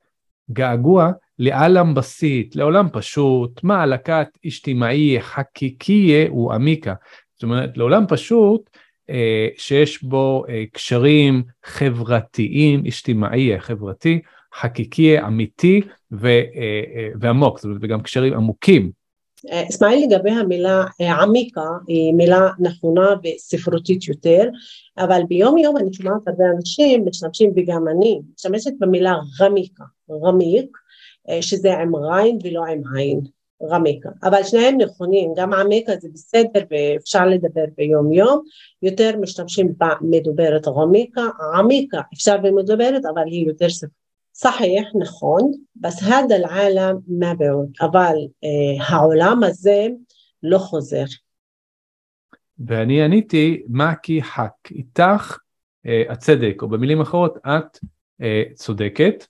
געגוע 0.51 1.11
לעלם 1.39 1.93
בסיט, 1.93 2.55
לעולם 2.55 2.87
פשוט, 2.93 3.63
מעלקת 3.63 4.27
אשתימאי 4.47 5.21
חקיקיה 5.21 6.31
ועמיקה. 6.33 6.93
זאת 7.33 7.43
אומרת, 7.43 7.77
לעולם 7.77 8.05
פשוט 8.07 8.69
אה, 9.09 9.47
שיש 9.57 10.03
בו 10.03 10.43
אה, 10.49 10.63
קשרים 10.73 11.43
חברתיים, 11.65 12.83
אשתימאי 12.87 13.59
חברתי, 13.59 14.21
חקיקי, 14.55 15.19
אמיתי 15.19 15.81
ו, 16.11 16.27
אה, 16.27 17.09
ועמוק, 17.19 17.57
זאת 17.57 17.65
אומרת, 17.65 17.79
וגם 17.81 18.01
קשרים 18.01 18.33
עמוקים. 18.33 18.98
אסמאעיל 19.47 20.07
לגבי 20.09 20.31
המילה 20.31 20.83
עמיקה 20.99 21.61
היא 21.87 22.13
מילה 22.13 22.49
נכונה 22.59 23.15
וספרותית 23.23 24.07
יותר, 24.07 24.49
אבל 24.97 25.21
ביום 25.27 25.57
יום 25.57 25.77
אני 25.77 25.93
שומעת 25.93 26.27
הרבה 26.27 26.43
אנשים 26.55 27.05
משתמשים 27.05 27.53
וגם 27.55 27.87
אני 27.87 28.21
משתמשת 28.35 28.71
במילה 28.79 29.15
רמיקה, 29.41 29.83
רמיק, 30.11 30.77
שזה 31.41 31.73
עם 31.73 31.95
ריין 31.95 32.37
ולא 32.43 32.65
עם 32.65 32.81
עין. 32.95 33.21
רמיקה, 33.63 34.09
אבל 34.23 34.43
שניהם 34.43 34.77
נכונים, 34.77 35.33
גם 35.35 35.53
עמיקה 35.53 35.93
זה 36.01 36.07
בסדר 36.13 36.61
ואפשר 36.71 37.25
לדבר 37.25 37.65
ביום 37.77 38.13
יום, 38.13 38.41
יותר 38.81 39.17
משתמשים 39.21 39.73
במדוברת 39.77 40.67
רמיקה, 40.67 41.21
עמיקה 41.55 42.01
אפשר 42.13 42.37
במדוברת 42.37 43.05
אבל 43.05 43.23
היא 43.25 43.47
יותר 43.47 43.69
ספר. 43.69 43.98
صحيح 44.38 44.84
נכון, 45.00 45.52
בס 45.76 46.02
هذا 46.02 46.36
العالم 46.36 47.02
ما 47.08 47.34
بعود, 47.34 47.72
אבל 47.80 48.16
אה, 48.44 48.86
העולם 48.86 49.44
הזה 49.44 49.88
לא 50.42 50.58
חוזר. 50.58 51.04
ואני 52.66 53.02
עניתי, 53.02 53.62
מה 53.68 53.94
כי 54.02 54.22
חק, 54.22 54.52
איתך 54.70 55.38
אה, 55.86 56.02
הצדק, 56.08 56.62
או 56.62 56.68
במילים 56.68 57.00
אחרות, 57.00 57.38
את 57.46 57.78
אה, 58.22 58.42
צודקת. 58.54 59.26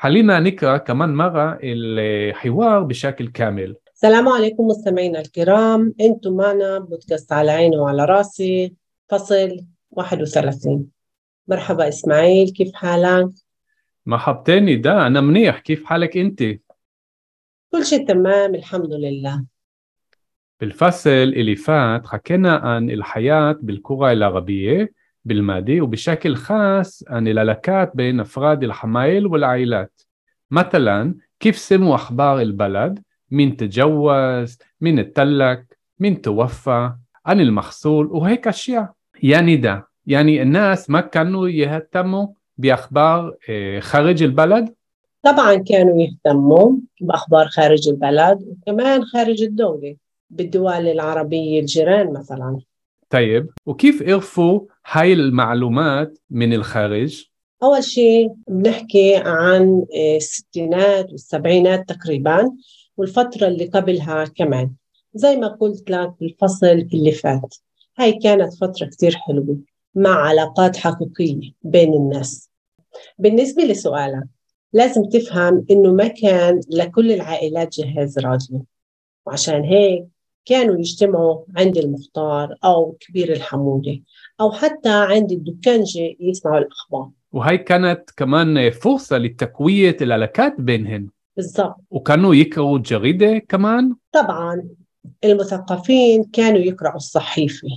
خلينا 0.00 0.40
نقرا 0.40 0.76
كمان 0.76 1.14
مرة 1.14 1.58
الحوار 1.62 2.82
بشكل 2.82 3.28
كامل 3.28 3.76
السلام 3.94 4.28
عليكم 4.28 4.66
مستمعينا 4.66 5.20
الكرام 5.20 5.94
انتم 6.00 6.36
معنا 6.36 6.78
بودكاست 6.78 7.32
على 7.32 7.50
عيني 7.50 7.76
وعلى 7.76 8.04
راسي 8.04 8.74
فصل 9.08 9.64
31 9.90 10.86
مرحبا 11.48 11.88
اسماعيل 11.88 12.50
كيف 12.50 12.74
حالك؟ 12.74 13.30
مرحبتين 14.05 14.81
ده 14.81 15.07
أنا 15.07 15.21
منيح. 15.21 15.59
كيف 15.59 15.85
حالك 15.85 16.17
أنت؟ 16.17 16.43
كل 17.71 17.85
شيء 17.85 18.07
تمام 18.07 18.55
الحمد 18.55 18.93
لله. 18.93 19.45
بالفصل 20.59 21.09
اللي 21.09 21.55
فات 21.55 22.07
حكينا 22.07 22.55
عن 22.55 22.89
الحياة 22.89 23.57
بالكرة 23.61 24.11
العربية 24.11 24.93
بالماضي 25.25 25.81
وبشكل 25.81 26.35
خاص 26.35 27.03
عن 27.07 27.27
العلاقات 27.27 27.91
بين 27.95 28.19
أفراد 28.19 28.63
الحمايل 28.63 29.27
والعائلات. 29.27 30.01
مثلا 30.51 31.15
كيف 31.39 31.57
سموا 31.57 31.95
أخبار 31.95 32.41
البلد؟ 32.41 33.03
مين 33.31 33.57
تجوز 33.57 34.57
مين 34.81 34.99
اتلك 34.99 35.77
مين 35.99 36.21
توفى 36.21 36.93
عن 37.25 37.41
المحصول 37.41 38.05
وهيك 38.05 38.47
أشياء. 38.47 38.93
يعني 39.23 39.57
ده 39.57 39.87
يعني 40.07 40.41
الناس 40.41 40.89
ما 40.89 41.01
كانوا 41.01 41.47
يهتموا 41.49 42.27
بأخبار 42.57 43.35
خارج 43.79 44.23
البلد؟ 44.23 44.73
طبعا 45.23 45.55
كانوا 45.55 46.01
يهتموا 46.01 46.71
بأخبار 47.01 47.47
خارج 47.47 47.89
البلد 47.89 48.39
وكمان 48.47 49.05
خارج 49.05 49.41
الدولة 49.43 49.95
بالدول 50.29 50.87
العربية 50.87 51.59
الجيران 51.59 52.13
مثلا. 52.13 52.59
طيب 53.09 53.49
وكيف 53.65 54.03
عرفوا 54.03 54.59
هاي 54.91 55.13
المعلومات 55.13 56.17
من 56.29 56.53
الخارج؟ 56.53 57.25
أول 57.63 57.83
شيء 57.83 58.33
بنحكي 58.47 59.15
عن 59.15 59.85
الستينات 60.15 61.11
والسبعينات 61.11 61.89
تقريبا 61.89 62.51
والفترة 62.97 63.47
اللي 63.47 63.65
قبلها 63.65 64.25
كمان 64.25 64.71
زي 65.13 65.35
ما 65.35 65.47
قلت 65.47 65.89
لك 65.89 66.13
الفصل 66.21 66.67
اللي 66.67 67.11
فات. 67.11 67.55
هاي 67.97 68.11
كانت 68.13 68.53
فترة 68.53 68.85
كتير 68.87 69.15
حلوة. 69.15 69.57
مع 69.95 70.27
علاقات 70.27 70.77
حقيقية 70.77 71.51
بين 71.63 71.93
الناس. 71.93 72.49
بالنسبة 73.17 73.63
لسؤالك 73.63 74.23
لازم 74.73 75.03
تفهم 75.03 75.65
إنه 75.71 75.93
ما 75.93 76.07
كان 76.07 76.61
لكل 76.69 77.11
العائلات 77.11 77.79
جهاز 77.79 78.19
راديو 78.19 78.65
وعشان 79.25 79.63
هيك 79.63 80.05
كانوا 80.45 80.79
يجتمعوا 80.79 81.43
عند 81.57 81.77
المختار 81.77 82.55
أو 82.63 82.97
كبير 82.99 83.33
الحمولة 83.33 84.01
أو 84.41 84.51
حتى 84.51 84.89
عند 84.89 85.31
الدكانجة 85.31 86.15
يسمعوا 86.19 86.57
الأخبار. 86.57 87.09
وهي 87.31 87.57
كانت 87.57 88.09
كمان 88.17 88.71
فرصة 88.71 89.17
لتقوية 89.17 89.97
العلاقات 90.01 90.61
بينهن. 90.61 91.09
بالضبط. 91.37 91.75
وكانوا 91.89 92.35
يقرأوا 92.35 92.77
جريدة 92.77 93.37
كمان؟ 93.37 93.95
طبعا 94.11 94.69
المثقفين 95.23 96.23
كانوا 96.23 96.59
يقرأوا 96.59 96.95
الصحيفة. 96.95 97.67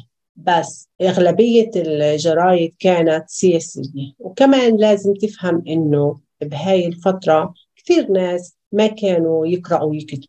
بس 0.46 0.88
أغلبية 1.02 1.70
الجرايد 1.76 2.74
كانت 2.80 3.24
سياسية. 3.28 4.12
وكمان 4.18 4.76
لازم 4.76 5.14
تفهم 5.14 5.62
إنه 5.68 6.20
بهاي 6.42 6.86
الفترة 6.86 7.54
كثير 7.76 8.10
ناس 8.10 8.56
ما 8.72 8.86
كانوا 8.86 9.46
يقرأوا 9.46 9.90
ويكتبوا 9.90 10.26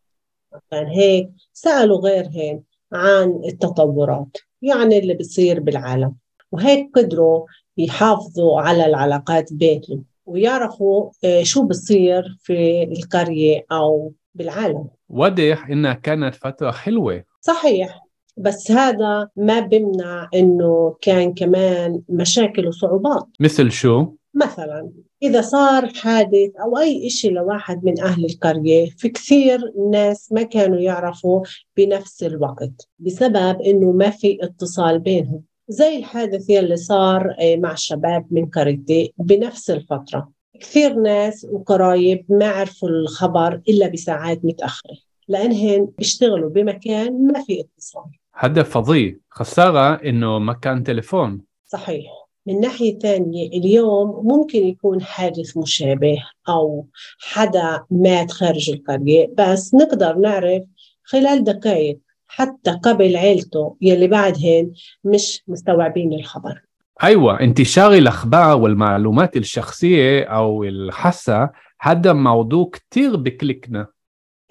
عشان 0.54 0.88
هيك 0.88 1.30
سألوا 1.54 1.98
غيرهن 1.98 2.62
عن 2.94 3.42
التطورات 3.46 4.38
يعني 4.62 5.00
اللي 5.00 5.14
بصير 5.14 5.60
بالعالم. 5.60 6.16
وهيك 6.52 6.90
قدروا 6.96 7.46
يحافظوا 7.78 8.62
على 8.62 8.86
العلاقات 8.86 9.54
بينهم 9.54 10.04
ويعرفوا 10.26 11.12
شو 11.44 11.68
بصير 11.68 12.38
في 12.42 12.84
القرية 12.84 13.66
أو 13.72 14.14
بالعالم. 14.36 14.88
واضح 15.10 15.68
إنها 15.68 15.94
كانت 15.94 16.36
فترة 16.36 16.72
حلوة. 16.72 17.24
صحيح. 17.42 18.09
بس 18.40 18.72
هذا 18.72 19.30
ما 19.36 19.60
بمنع 19.60 20.30
إنه 20.36 20.96
كان 21.02 21.34
كمان 21.34 22.02
مشاكل 22.10 22.68
وصعوبات. 22.68 23.26
مثل 23.40 23.72
شو؟ 23.72 24.06
مثلا 24.34 24.90
إذا 25.24 25.42
صار 25.42 25.88
حادث 25.88 26.50
أو 26.64 26.78
أي 26.78 27.08
إشي 27.08 27.30
لواحد 27.30 27.86
من 27.86 28.02
أهل 28.02 28.26
القرية 28.26 28.90
في 28.98 29.10
كثير 29.10 29.60
ناس 29.92 30.32
ما 30.32 30.44
كانوا 30.44 30.78
يعرفوا 30.78 31.44
بنفس 31.78 32.24
الوقت 32.24 32.88
بسبب 33.00 33.62
إنه 33.62 33.92
ما 33.92 34.10
في 34.10 34.38
اتصال 34.42 35.00
بينهم. 35.00 35.44
زي 35.70 35.98
الحادث 35.98 36.50
يلي 36.50 36.76
صار 36.76 37.36
مع 37.42 37.72
الشباب 37.72 38.26
من 38.32 38.46
قريتي 38.46 39.14
بنفس 39.18 39.70
الفترة. 39.70 40.32
كثير 40.60 40.94
ناس 40.94 41.48
وقرايب 41.52 42.26
ما 42.30 42.48
عرفوا 42.48 42.90
الخبر 42.90 43.62
إلا 43.70 43.88
بساعات 43.88 44.46
متأخرة 44.46 44.98
لأنهن 45.28 45.90
بيشتغلوا 45.98 46.50
بمكان 46.50 47.28
ما 47.28 47.44
في 47.44 47.60
اتصال. 47.60 48.04
هذا 48.42 48.64
فظيع. 48.64 49.16
خسارة 49.30 49.94
إنه 49.96 50.40
ما 50.40 50.54
كان 50.54 50.84
تليفون. 50.84 51.42
صحيح. 51.68 52.06
من 52.48 52.60
ناحية 52.60 53.00
ثانية 53.00 53.48
اليوم 53.48 54.28
ممكن 54.28 54.68
يكون 54.68 55.02
حادث 55.02 55.58
مشابه 55.58 56.18
أو 56.50 56.88
حدا 57.20 57.84
مات 57.92 58.32
خارج 58.32 58.70
القرية 58.70 59.34
بس 59.38 59.76
نقدر 59.76 60.16
نعرف 60.16 60.64
خلال 61.04 61.44
دقائق 61.44 62.00
حتى 62.28 62.72
قبل 62.72 63.16
عيلته 63.16 63.76
يلي 63.82 64.08
بعدهن 64.08 64.72
مش 65.04 65.44
مستوعبين 65.48 66.14
الخبر. 66.14 66.62
أيوة 67.04 67.40
انتشار 67.40 67.94
الأخبار 67.94 68.58
والمعلومات 68.58 69.38
الشخصية 69.38 70.24
أو 70.24 70.64
الحاسة 70.64 71.50
هذا 71.82 72.14
موضوع 72.14 72.70
كتير 72.74 73.16
بكليكنا 73.16 73.88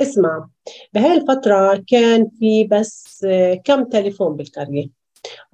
اسمع. 0.01 0.49
بهاي 0.93 1.15
الفترة 1.17 1.85
كان 1.87 2.31
في 2.39 2.65
بس 2.65 3.27
كم 3.65 3.85
تليفون 3.85 4.37
بالقرية. 4.37 4.89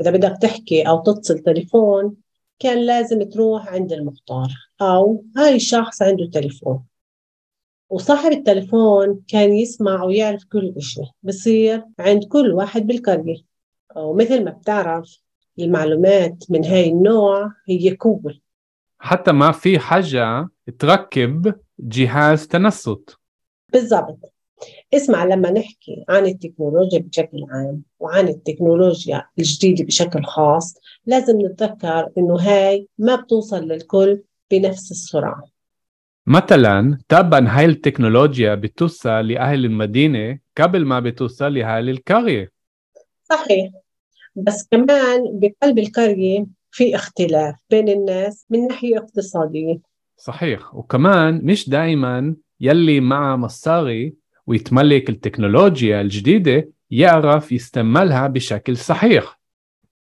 إذا 0.00 0.10
بدك 0.10 0.38
تحكي 0.42 0.82
أو 0.82 1.02
تتصل 1.02 1.38
تليفون 1.38 2.14
كان 2.58 2.78
لازم 2.78 3.22
تروح 3.22 3.68
عند 3.68 3.92
المختار 3.92 4.48
أو 4.80 5.24
هاي 5.36 5.56
الشخص 5.56 6.02
عنده 6.02 6.26
تليفون. 6.26 6.84
وصاحب 7.90 8.32
التليفون 8.32 9.20
كان 9.28 9.54
يسمع 9.54 10.04
ويعرف 10.04 10.44
كل 10.44 10.74
إشي. 10.76 11.00
بصير 11.22 11.84
عند 11.98 12.24
كل 12.24 12.52
واحد 12.52 12.86
بالقرية. 12.86 13.36
ومثل 13.96 14.44
ما 14.44 14.50
بتعرف 14.50 15.18
المعلومات 15.58 16.44
من 16.50 16.64
هاي 16.64 16.88
النوع 16.88 17.52
هي 17.68 17.96
قوة. 17.96 18.34
حتى 18.98 19.32
ما 19.32 19.52
في 19.52 19.78
حاجة 19.78 20.48
تركب 20.78 21.54
جهاز 21.78 22.46
تنصت. 22.46 23.16
بالضبط. 23.72 24.33
اسمع 24.94 25.24
لما 25.24 25.50
نحكي 25.50 26.04
عن 26.08 26.26
التكنولوجيا 26.26 26.98
بشكل 26.98 27.46
عام 27.50 27.82
وعن 27.98 28.28
التكنولوجيا 28.28 29.26
الجديدة 29.38 29.84
بشكل 29.84 30.24
خاص 30.24 30.74
لازم 31.06 31.40
نتذكر 31.40 32.08
إنه 32.18 32.36
هاي 32.40 32.88
ما 32.98 33.16
بتوصل 33.16 33.68
للكل 33.68 34.22
بنفس 34.50 34.90
السرعة. 34.90 35.44
مثلا 36.26 36.98
تبا 37.08 37.48
هاي 37.48 37.64
التكنولوجيا 37.64 38.54
بتوصل 38.54 39.28
لأهل 39.28 39.64
المدينة 39.64 40.38
قبل 40.58 40.84
ما 40.84 41.00
بتوصل 41.00 41.54
لأهل 41.54 41.88
القرية. 41.90 42.50
صحيح. 43.22 43.70
بس 44.36 44.68
كمان 44.70 45.40
بقلب 45.40 45.78
القرية 45.78 46.46
في 46.70 46.94
اختلاف 46.94 47.54
بين 47.70 47.88
الناس 47.88 48.46
من 48.50 48.66
ناحية 48.66 48.98
اقتصادية. 48.98 49.78
صحيح. 50.16 50.74
وكمان 50.74 51.40
مش 51.44 51.68
دائما 51.68 52.36
يلي 52.60 53.00
معه 53.00 53.36
مصاري 53.36 54.14
ويتملك 54.46 55.10
التكنولوجيا 55.10 56.00
الجديدة 56.00 56.68
يعرف 56.90 57.52
يستعملها 57.52 58.26
بشكل 58.26 58.76
صحيح. 58.76 59.40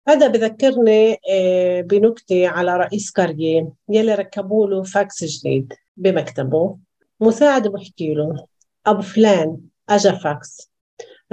هذا 0.07 0.27
بذكرني 0.27 1.17
آه، 1.31 1.81
بنكتة 1.81 2.47
على 2.47 2.77
رئيس 2.77 3.11
قرية 3.11 3.69
يلي 3.89 4.15
ركبوا 4.15 4.67
له 4.67 4.83
فاكس 4.83 5.23
جديد 5.23 5.73
بمكتبه. 5.97 6.77
مساعد 7.19 7.67
بحكي 7.67 8.13
له 8.13 8.45
أبو 8.85 9.01
فلان 9.01 9.57
أجا 9.89 10.11
فاكس. 10.11 10.71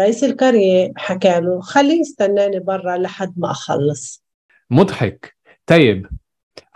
رئيس 0.01 0.25
القرية 0.25 0.93
حكى 0.97 1.41
له 1.41 1.61
خليه 1.61 2.01
يستناني 2.01 2.59
برا 2.59 2.97
لحد 2.97 3.35
ما 3.37 3.51
أخلص. 3.51 4.25
مضحك. 4.71 5.37
طيب 5.67 6.07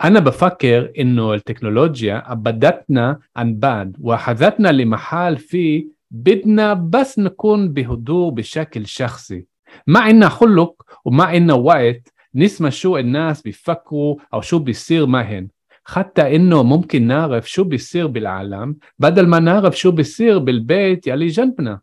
أنا 0.03 0.19
بفكر 0.19 0.91
إنه 0.99 1.33
التكنولوجيا 1.33 2.31
أبدتنا 2.31 3.19
عن 3.35 3.55
بعد 3.55 3.95
وأخذتنا 4.01 4.71
لمحل 4.71 5.37
فيه 5.37 5.94
بدنا 6.15 6.73
بس 6.73 7.19
نكون 7.19 7.73
بهدوء 7.73 8.31
بشكل 8.31 8.87
شخصي. 8.87 9.45
ما 9.87 9.99
عنا 9.99 10.29
خلق 10.29 10.81
وما 11.05 11.23
عنا 11.23 11.53
وقت 11.53 12.13
نسمع 12.35 12.69
شو 12.69 12.97
الناس 12.97 13.41
بيفكروا 13.41 14.15
أو 14.33 14.41
شو 14.41 14.59
بيصير 14.59 15.05
معهن. 15.05 15.47
حتى 15.83 16.35
إنه 16.35 16.63
ممكن 16.63 17.07
نعرف 17.07 17.49
شو 17.49 17.63
بيصير 17.63 18.07
بالعالم 18.07 18.77
بدل 18.99 19.27
ما 19.27 19.39
نعرف 19.39 19.77
شو 19.77 19.91
بيصير 19.91 20.37
بالبيت 20.37 21.07
يلي 21.07 21.27
جنبنا. 21.27 21.79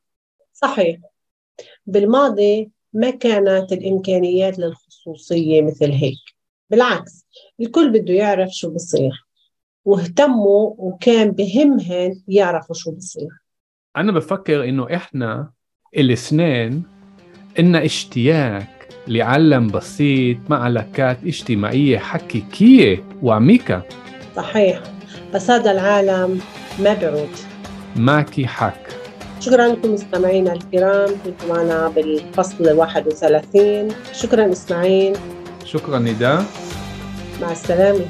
صحيح. 0.52 0.96
بالماضي 1.86 2.70
ما 2.92 3.10
كانت 3.10 3.72
الإمكانيات 3.72 4.58
للخصوصية 4.58 5.62
مثل 5.62 5.90
هيك. 5.90 6.18
بالعكس 6.70 7.26
الكل 7.60 7.90
بده 7.92 8.14
يعرف 8.14 8.50
شو 8.50 8.70
بصير. 8.70 9.26
واهتموا 9.84 10.74
وكان 10.78 11.30
بهمهن 11.30 12.22
يعرفوا 12.28 12.74
شو 12.74 12.90
بصير. 12.90 13.41
أنا 13.97 14.12
بفكر 14.12 14.64
إنه 14.64 14.95
إحنا 14.95 15.51
الاثنين 15.97 16.82
إلنا 17.59 17.84
اشتياق 17.84 18.66
لعلم 19.09 19.66
بسيط 19.66 20.36
مع 20.49 20.64
علاقات 20.64 21.18
اجتماعية 21.24 21.99
حقيقية. 21.99 23.05
وعميقة 23.22 23.82
صحيح. 24.36 24.80
بس 25.34 25.51
هذا 25.51 25.70
العالم 25.70 26.40
ما 26.78 26.95
بعود. 26.95 27.28
ماكي 27.97 28.47
حق 28.47 28.82
شكرا 29.40 29.68
لكم 29.68 29.95
مستمعينا 29.95 30.53
الكرام. 30.53 31.11
كنتوا 31.24 31.49
معنا 31.49 31.88
بالفصل 31.88 32.72
31 32.72 33.88
شكرا 34.12 34.53
إسماعيل. 34.53 35.16
شكرا 35.64 35.99
نداء. 35.99 36.45
مع 37.43 37.53
السلامة. 37.53 38.05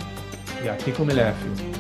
يعطيكم 0.65 1.11
العافية. 1.11 1.72